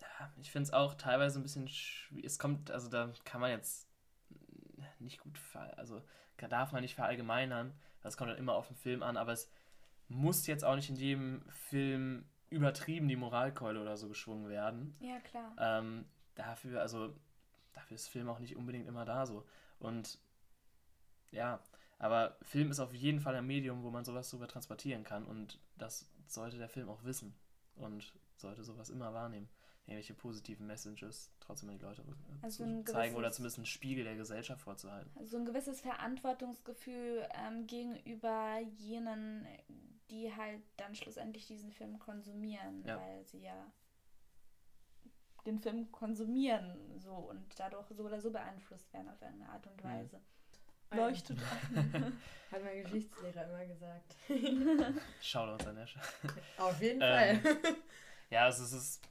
ja, 0.00 0.32
ich 0.40 0.50
finde 0.50 0.64
es 0.68 0.72
auch 0.72 0.94
teilweise 0.94 1.40
ein 1.40 1.42
bisschen 1.42 1.68
schwierig. 1.68 2.26
Es 2.26 2.38
kommt, 2.38 2.70
also 2.70 2.88
da 2.88 3.12
kann 3.24 3.40
man 3.40 3.50
jetzt 3.50 3.88
nicht 4.98 5.20
gut, 5.20 5.38
also 5.76 6.02
da 6.36 6.48
darf 6.48 6.72
man 6.72 6.82
nicht 6.82 6.94
verallgemeinern. 6.94 7.72
Das 8.04 8.16
kommt 8.16 8.30
dann 8.30 8.38
immer 8.38 8.54
auf 8.54 8.68
den 8.68 8.76
Film 8.76 9.02
an, 9.02 9.16
aber 9.16 9.32
es 9.32 9.50
muss 10.08 10.46
jetzt 10.46 10.64
auch 10.64 10.76
nicht 10.76 10.90
in 10.90 10.96
jedem 10.96 11.42
Film 11.48 12.26
übertrieben 12.50 13.08
die 13.08 13.16
Moralkeule 13.16 13.80
oder 13.80 13.96
so 13.96 14.08
geschwungen 14.08 14.48
werden. 14.48 14.94
Ja, 15.00 15.18
klar. 15.20 15.56
Ähm, 15.58 16.04
dafür, 16.34 16.80
also, 16.80 17.14
dafür 17.72 17.96
ist 17.96 18.08
Film 18.08 18.28
auch 18.28 18.38
nicht 18.38 18.56
unbedingt 18.56 18.86
immer 18.86 19.04
da 19.04 19.26
so. 19.26 19.44
Und 19.80 20.18
ja, 21.32 21.60
aber 21.98 22.36
Film 22.42 22.70
ist 22.70 22.78
auf 22.78 22.92
jeden 22.92 23.20
Fall 23.20 23.34
ein 23.34 23.46
Medium, 23.46 23.82
wo 23.82 23.90
man 23.90 24.04
sowas 24.04 24.30
drüber 24.30 24.46
transportieren 24.46 25.02
kann 25.02 25.24
und 25.24 25.58
das 25.76 26.10
sollte 26.26 26.58
der 26.58 26.68
Film 26.68 26.88
auch 26.88 27.02
wissen 27.04 27.34
und 27.76 28.12
sollte 28.36 28.62
sowas 28.62 28.90
immer 28.90 29.14
wahrnehmen. 29.14 29.48
Irgendwelche 29.86 30.14
positiven 30.14 30.66
Messages 30.66 31.30
trotzdem 31.40 31.68
an 31.68 31.76
die 31.78 31.84
Leute 31.84 32.00
äh, 32.02 32.04
Also 32.44 32.64
zu 32.64 32.84
zeigen 32.84 33.16
oder 33.16 33.30
zumindest 33.32 33.58
einen 33.58 33.66
Spiegel 33.66 34.04
der 34.04 34.16
Gesellschaft 34.16 34.62
vorzuhalten. 34.62 35.10
So 35.26 35.36
ein 35.36 35.44
gewisses 35.44 35.82
Verantwortungsgefühl 35.82 37.28
ähm, 37.34 37.66
gegenüber 37.66 38.58
jenen, 38.78 39.46
die 40.10 40.34
halt 40.34 40.62
dann 40.78 40.94
schlussendlich 40.94 41.46
diesen 41.46 41.70
Film 41.70 41.98
konsumieren, 41.98 42.82
Ja. 42.86 42.96
weil 42.98 43.24
sie 43.26 43.42
ja 43.42 43.70
den 45.44 45.58
Film 45.58 45.92
konsumieren 45.92 46.98
so 46.98 47.12
und 47.14 47.44
dadurch 47.60 47.86
so 47.90 48.04
oder 48.04 48.20
so 48.20 48.30
beeinflusst 48.30 48.90
werden 48.94 49.10
auf 49.10 49.22
eine 49.22 49.46
Art 49.50 49.66
und 49.66 49.76
Mhm. 49.84 49.88
Weise. 49.88 50.20
Ein- 50.90 50.98
Leuchtet 50.98 51.38
ein. 51.38 52.18
Hat 52.50 52.62
mein 52.64 52.82
Geschichtslehrer 52.84 53.44
immer 53.48 53.66
gesagt. 53.66 54.16
Shoutouts 55.20 55.66
an 55.66 55.76
der 55.76 55.86
Stelle. 55.86 56.04
Auf 56.56 56.80
jeden 56.80 57.02
Ähm, 57.02 57.40
Fall. 57.42 57.56
Ja, 58.30 58.44
also 58.44 58.64
es 58.64 58.72
ist, 58.72 59.02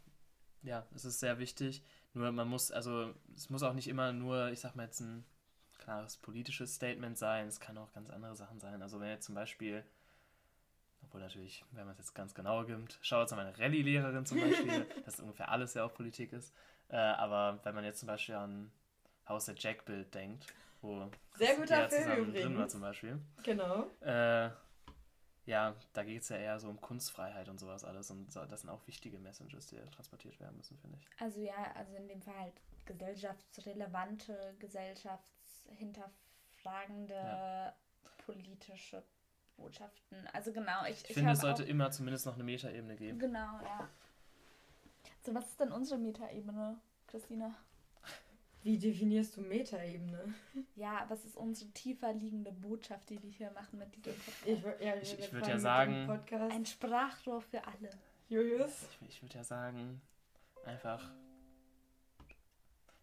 ja, 0.63 0.85
es 0.95 1.05
ist 1.05 1.19
sehr 1.19 1.39
wichtig. 1.39 1.83
Nur 2.13 2.31
man 2.31 2.47
muss, 2.47 2.71
also 2.71 3.13
es 3.35 3.49
muss 3.49 3.63
auch 3.63 3.73
nicht 3.73 3.87
immer 3.87 4.11
nur, 4.13 4.49
ich 4.51 4.59
sag 4.59 4.75
mal 4.75 4.85
jetzt 4.85 4.99
ein 5.01 5.25
klares 5.79 6.17
politisches 6.17 6.75
Statement 6.75 7.17
sein. 7.17 7.47
Es 7.47 7.59
kann 7.59 7.77
auch 7.77 7.91
ganz 7.93 8.09
andere 8.09 8.35
Sachen 8.35 8.59
sein. 8.59 8.81
Also 8.81 8.99
wenn 8.99 9.09
jetzt 9.09 9.25
zum 9.25 9.35
Beispiel, 9.35 9.83
obwohl 11.03 11.21
natürlich, 11.21 11.65
wenn 11.71 11.85
man 11.85 11.93
es 11.93 11.99
jetzt 11.99 12.13
ganz 12.15 12.33
genau 12.33 12.63
gibt, 12.65 12.97
schaut 13.01 13.31
an 13.31 13.37
meine 13.37 13.57
Rallye-Lehrerin 13.57 14.25
zum 14.25 14.39
Beispiel, 14.39 14.85
dass 15.05 15.19
ungefähr 15.19 15.49
alles 15.49 15.73
ja 15.73 15.83
auch 15.83 15.93
Politik 15.93 16.31
ist. 16.33 16.53
Äh, 16.89 16.97
aber 16.97 17.59
wenn 17.63 17.75
man 17.75 17.83
jetzt 17.83 17.99
zum 17.99 18.07
Beispiel 18.07 18.35
an 18.35 18.71
Haus 19.27 19.45
der 19.45 19.55
Jack-Bild 19.57 20.13
denkt, 20.13 20.45
wo 20.81 21.09
Sehr 21.35 21.55
guter 21.55 21.89
Film 21.89 22.03
zusammen 22.03 22.33
drin 22.33 22.43
war 22.43 22.51
übrigens. 22.51 22.71
zum 22.71 22.81
Beispiel. 22.81 23.19
Genau. 23.43 23.89
Äh, 24.01 24.49
ja, 25.45 25.75
da 25.93 26.03
geht 26.03 26.21
es 26.21 26.29
ja 26.29 26.37
eher 26.37 26.59
so 26.59 26.69
um 26.69 26.79
Kunstfreiheit 26.79 27.49
und 27.49 27.59
sowas 27.59 27.83
alles. 27.83 28.09
Und 28.11 28.31
so, 28.31 28.45
das 28.45 28.61
sind 28.61 28.69
auch 28.69 28.85
wichtige 28.87 29.17
Messages, 29.19 29.67
die 29.67 29.75
transportiert 29.91 30.39
werden 30.39 30.55
müssen, 30.57 30.77
finde 30.77 30.97
ich. 30.99 31.07
Also 31.21 31.41
ja, 31.41 31.71
also 31.75 31.95
in 31.95 32.07
dem 32.07 32.21
Fall 32.21 32.39
halt 32.39 32.61
gesellschaftsrelevante, 32.85 34.55
gesellschaftshinterfragende 34.59 37.13
Ja. 37.13 37.75
politische 38.25 39.03
Botschaften. 39.57 40.27
Also 40.33 40.51
genau, 40.53 40.85
ich, 40.85 41.03
Ich, 41.03 41.09
ich 41.09 41.13
finde, 41.15 41.33
es 41.33 41.41
sollte 41.41 41.63
immer 41.63 41.91
zumindest 41.91 42.25
noch 42.25 42.35
eine 42.35 42.43
Metaebene 42.43 42.95
geben. 42.95 43.19
Genau, 43.19 43.59
ja. 43.63 43.89
So, 45.25 45.33
was 45.33 45.47
ist 45.49 45.59
denn 45.59 45.71
unsere 45.71 45.99
Metaebene, 45.99 46.79
Christina? 47.07 47.55
Wie 48.63 48.77
definierst 48.79 49.35
du 49.37 49.41
Metaebene? 49.41 50.33
Ja, 50.75 51.05
was 51.09 51.25
ist 51.25 51.35
unsere 51.35 51.69
tiefer 51.71 52.13
liegende 52.13 52.51
Botschaft, 52.53 53.09
die 53.09 53.21
wir 53.21 53.29
hier 53.29 53.51
machen 53.51 53.77
mit 53.79 53.93
diesem 53.95 54.13
Podcast? 54.13 54.47
Ich, 54.79 54.85
ja, 54.85 54.95
Ich- 54.95 55.13
ich 55.19 55.33
würd 55.33 55.45
fangen 55.45 55.49
ja 55.55 55.59
sagen-. 55.59 56.49
Ein 56.51 56.65
Sprachrohr 56.65 57.41
für 57.41 57.61
alle. 57.65 57.89
Julius? 58.29 58.71
Ich, 59.01 59.09
ich 59.09 59.21
würde 59.21 59.35
ja 59.35 59.43
sagen, 59.43 60.01
einfach 60.65 61.11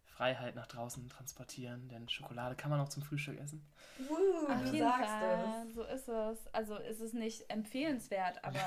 Freiheit 0.05 0.55
nach 0.55 0.67
draußen 0.67 1.09
transportieren, 1.09 1.89
denn 1.89 2.09
Schokolade 2.09 2.55
kann 2.55 2.71
man 2.71 2.81
auch 2.81 2.89
zum 2.91 3.03
Frühstück 3.03 3.39
essen. 3.39 3.63
Woo, 3.99 4.53
Auf 4.53 4.65
du 4.65 4.73
jeden 4.73 4.87
sagst 4.87 5.09
Fall, 5.11 5.65
es. 5.69 5.75
so 5.75 5.83
ist 5.85 6.09
es. 6.09 6.55
Also 6.55 6.77
ist 6.77 7.01
es 7.01 7.13
nicht 7.15 7.49
empfehlenswert, 7.51 8.39
aber, 8.45 8.59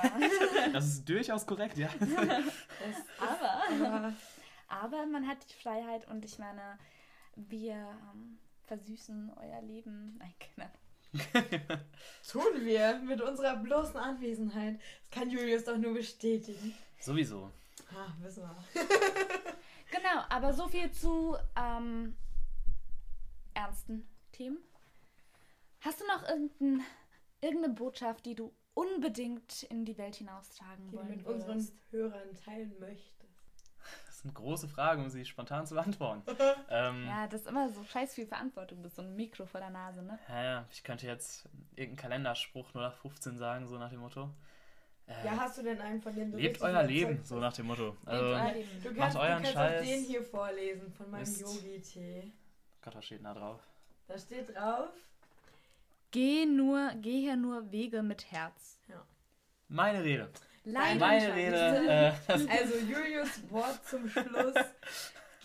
Das 0.72 0.86
ist 0.86 1.08
durchaus 1.10 1.46
korrekt, 1.46 1.78
ja. 1.78 1.90
Aber, 3.20 3.86
aber 3.86 4.14
aber 4.82 5.06
man 5.06 5.28
hat 5.28 5.38
die 5.50 5.62
Freiheit 5.62 6.08
und 6.08 6.26
ich 6.26 6.40
meine, 6.40 6.78
wir 7.36 7.74
ähm, 7.74 8.40
versüßen 8.66 9.32
euer 9.38 9.62
Leben. 9.62 10.16
Nein, 10.20 10.34
Kinder. 10.40 10.72
tun 12.28 12.66
wir 12.66 13.00
mit 13.00 13.22
unserer 13.22 13.58
bloßen 13.58 13.98
Anwesenheit. 13.98 14.80
Das 15.02 15.12
kann 15.12 15.30
Julius 15.30 15.64
doch 15.64 15.78
nur 15.78 15.94
bestätigen. 15.94 16.74
Sowieso. 17.00 17.52
Ah, 17.96 18.12
wissen 18.22 18.44
wir. 18.44 18.82
Genau, 19.92 20.24
aber 20.30 20.54
so 20.54 20.68
viel 20.68 20.92
zu 20.92 21.38
ähm, 21.56 22.16
ernsten 23.54 24.08
Themen. 24.32 24.58
Hast 25.82 26.02
du 26.02 26.08
noch 26.08 26.28
irgendein, 26.28 26.84
irgendeine 27.42 27.76
Botschaft, 27.76 28.26
die 28.26 28.34
du 28.34 28.52
unbedingt 28.74 29.62
in 29.70 29.86
die 29.86 29.96
Welt 30.00 30.16
hinaustragen 30.16 30.86
Die 30.86 30.92
du 30.92 30.98
wollen 30.98 31.10
mit 31.10 31.24
unseren? 31.28 31.68
Hörern 31.92 32.34
teilen 32.44 32.74
möchtest. 32.80 33.23
Sind 34.24 34.34
große 34.36 34.70
Fragen, 34.70 35.04
um 35.04 35.10
sie 35.10 35.26
spontan 35.26 35.68
zu 35.68 35.76
beantworten. 35.76 36.24
ähm, 36.70 37.06
Ja, 37.06 37.28
das 37.28 37.42
ist 37.42 37.48
immer 37.48 37.68
so 37.70 37.84
scheiß 37.84 38.14
viel 38.14 38.26
Verantwortung, 38.26 38.82
bis 38.82 38.96
so 38.96 39.02
ein 39.02 39.16
Mikro 39.16 39.46
vor 39.46 39.60
der 39.60 39.70
Nase, 39.70 40.02
ne? 40.02 40.18
Ja, 40.30 40.44
ja, 40.44 40.66
ich 40.72 40.82
könnte 40.84 41.06
jetzt 41.08 41.50
irgendeinen 41.76 41.98
Kalenderspruch 41.98 42.70
0815 42.74 43.38
sagen, 43.38 43.68
so 43.68 43.78
nach 43.78 43.90
dem 43.90 44.00
Motto. 44.00 44.30
Äh, 45.08 45.26
Ja, 45.26 45.32
hast 45.38 45.58
du 45.58 45.64
denn 45.64 45.80
einen 45.82 46.02
von 46.02 46.16
denen 46.16 46.32
du 46.32 46.38
lebt 46.38 46.62
euer 46.62 46.84
Leben, 46.84 47.20
so 47.26 47.38
nach 47.38 47.52
dem 47.54 47.66
Motto. 47.68 47.90
Lebt 47.90 48.08
Also, 48.08 48.26
euer 48.26 48.54
Leben. 48.54 48.70
Du 48.82 48.90
Macht 48.90 48.98
kannst, 48.98 49.16
du 49.18 49.20
euren 49.20 49.32
kannst 49.44 49.54
Scheiß. 49.54 49.82
auch 49.82 49.86
den 49.86 50.04
hier 50.04 50.24
vorlesen 50.24 50.94
von 50.94 51.12
meinem 51.12 51.40
Yogi-Tee. 51.40 52.32
Gott, 52.82 52.96
was 52.96 53.06
steht 53.06 53.26
da 53.26 53.34
drauf? 53.34 53.60
Da 54.08 54.18
steht 54.18 54.56
drauf. 54.56 54.90
Geh 56.12 56.46
nur, 56.46 56.92
gehe 57.02 57.36
nur 57.36 57.72
Wege 57.72 58.04
mit 58.04 58.32
Herz. 58.32 58.80
Meine 58.88 58.94
Rede. 58.94 59.00
Leidenschaft. 59.00 59.68
Meine 59.68 60.04
Rede. 60.04 60.30
Äh, 61.88 62.14
das, 62.28 62.48
Also 62.48 62.78
Julius 62.80 63.52
Wort 63.52 63.86
zum 63.88 64.08
Schluss. 64.10 64.56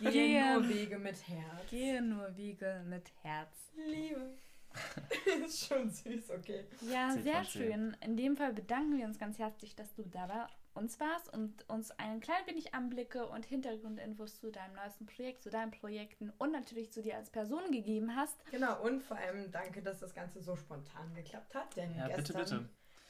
Gehe 0.00 0.10
Gehe- 0.12 0.52
nur 0.52 0.68
Wege 0.68 0.98
mit 0.98 1.28
Herz. 1.28 1.70
Gehe 1.70 2.02
nur 2.02 2.36
Wege 2.36 2.82
mit 2.86 3.10
Herz. 3.22 3.72
Liebe. 3.76 4.38
ist 5.44 5.66
schon 5.66 5.90
süß, 5.90 6.30
okay. 6.30 6.64
Ja, 6.82 7.10
sehr 7.22 7.44
schön. 7.44 7.96
In 8.00 8.16
dem 8.16 8.36
Fall 8.36 8.52
bedanken 8.52 8.98
wir 8.98 9.06
uns 9.06 9.18
ganz 9.18 9.38
herzlich, 9.38 9.74
dass 9.74 9.92
du 9.94 10.02
da 10.04 10.26
bei 10.26 10.46
uns 10.74 11.00
warst 11.00 11.32
und 11.32 11.68
uns 11.68 11.90
ein 11.92 12.20
klein 12.20 12.46
wenig 12.46 12.74
Anblicke 12.74 13.26
und 13.26 13.44
Hintergrundinfos 13.44 14.38
zu 14.38 14.52
deinem 14.52 14.74
neuesten 14.76 15.06
Projekt, 15.06 15.42
zu 15.42 15.50
deinen 15.50 15.72
Projekten 15.72 16.32
und 16.38 16.52
natürlich 16.52 16.92
zu 16.92 17.02
dir 17.02 17.16
als 17.16 17.30
Person 17.30 17.72
gegeben 17.72 18.14
hast. 18.14 18.36
Genau, 18.50 18.80
und 18.82 19.02
vor 19.02 19.16
allem 19.16 19.50
danke, 19.50 19.82
dass 19.82 19.98
das 19.98 20.14
Ganze 20.14 20.40
so 20.40 20.54
spontan 20.54 21.12
geklappt 21.14 21.54
hat, 21.54 21.76
denn 21.76 21.94
ja, 21.96 22.06
bitte, 22.06 22.32
gestern 22.32 22.42
bitte. 22.60 22.68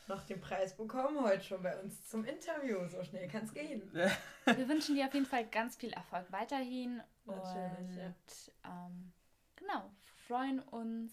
Noch 0.09 0.23
den 0.23 0.41
Preis 0.41 0.77
bekommen, 0.77 1.23
heute 1.23 1.43
schon 1.45 1.63
bei 1.63 1.79
uns 1.81 2.09
zum 2.09 2.25
Interview. 2.25 2.87
So 2.89 3.03
schnell 3.05 3.29
kann 3.29 3.45
es 3.45 3.53
gehen. 3.53 3.83
Wir 4.45 4.69
wünschen 4.69 4.95
dir 4.95 5.07
auf 5.07 5.15
jeden 5.15 5.27
Fall 5.27 5.47
ganz 5.47 5.77
viel 5.77 5.93
Erfolg 5.93 6.27
weiterhin. 6.31 7.03
Natürlich, 7.25 7.79
und 7.79 7.97
ja. 7.97 8.87
ähm, 8.87 9.13
genau, 9.57 9.91
freuen 10.27 10.61
uns, 10.61 11.13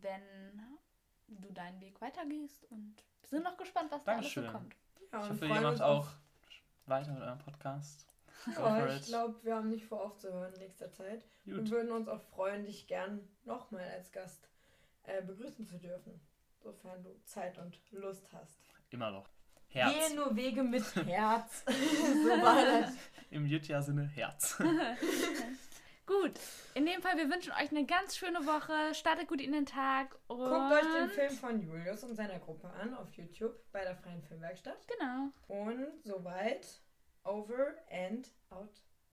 wenn 0.00 0.62
du 1.28 1.52
deinen 1.52 1.80
Weg 1.80 2.00
weitergehst 2.00 2.64
und 2.70 2.94
sind 3.22 3.42
noch 3.44 3.56
gespannt, 3.56 3.90
was 3.90 4.04
da 4.04 4.12
alles 4.16 4.32
so 4.32 4.42
Dankeschön. 4.42 4.52
kommt. 4.52 4.76
Ja, 5.12 5.18
Ich 5.18 5.24
und 5.24 5.30
hoffe, 5.30 5.44
ihr 5.44 5.48
freuen 5.48 5.62
macht 5.62 5.72
uns 5.72 5.80
auch 5.80 6.08
weiter 6.86 7.12
mit 7.12 7.22
eurem 7.22 7.38
Podcast. 7.38 8.06
Ja, 8.46 8.52
for 8.52 8.88
ich 8.90 9.06
glaube, 9.06 9.42
wir 9.42 9.54
haben 9.54 9.70
nicht 9.70 9.86
vor 9.86 10.02
aufzuhören 10.04 10.52
in 10.52 10.60
nächster 10.60 10.92
Zeit. 10.92 11.24
Wir 11.44 11.56
Gut. 11.56 11.70
würden 11.70 11.90
uns 11.92 12.08
auch 12.08 12.20
freuen, 12.20 12.66
dich 12.66 12.86
gern 12.86 13.26
nochmal 13.44 13.88
als 13.96 14.12
Gast 14.12 14.50
äh, 15.04 15.22
begrüßen 15.22 15.66
zu 15.66 15.78
dürfen. 15.78 16.20
Sofern 16.64 17.02
du 17.02 17.10
Zeit 17.26 17.58
und 17.58 17.78
Lust 17.90 18.26
hast. 18.32 18.58
Immer 18.88 19.10
noch. 19.10 19.28
Herz. 19.68 19.92
Gehe 19.92 20.16
nur 20.16 20.34
Wege 20.34 20.62
mit 20.62 20.82
Herz. 21.06 21.62
so 21.66 22.42
war 22.42 22.64
das. 22.64 22.94
Im 23.30 23.44
Jutja-Sinne 23.44 24.06
Herz. 24.06 24.56
Gut, 26.06 26.38
in 26.74 26.86
dem 26.86 27.02
Fall, 27.02 27.16
wir 27.18 27.30
wünschen 27.30 27.52
euch 27.52 27.70
eine 27.70 27.84
ganz 27.84 28.16
schöne 28.16 28.46
Woche. 28.46 28.94
Startet 28.94 29.26
gut 29.26 29.40
in 29.40 29.52
den 29.52 29.64
Tag. 29.64 30.14
Und 30.26 30.36
Guckt 30.36 30.72
euch 30.72 30.92
den 30.92 31.08
Film 31.08 31.32
von 31.32 31.60
Julius 31.62 32.04
und 32.04 32.14
seiner 32.14 32.38
Gruppe 32.38 32.68
an 32.68 32.94
auf 32.94 33.10
YouTube 33.14 33.54
bei 33.72 33.82
der 33.82 33.96
Freien 33.96 34.22
Filmwerkstatt. 34.22 34.86
Genau. 34.86 35.30
Und 35.48 35.86
soweit, 36.04 36.82
over 37.24 37.74
and 37.90 38.28
out. 38.50 38.82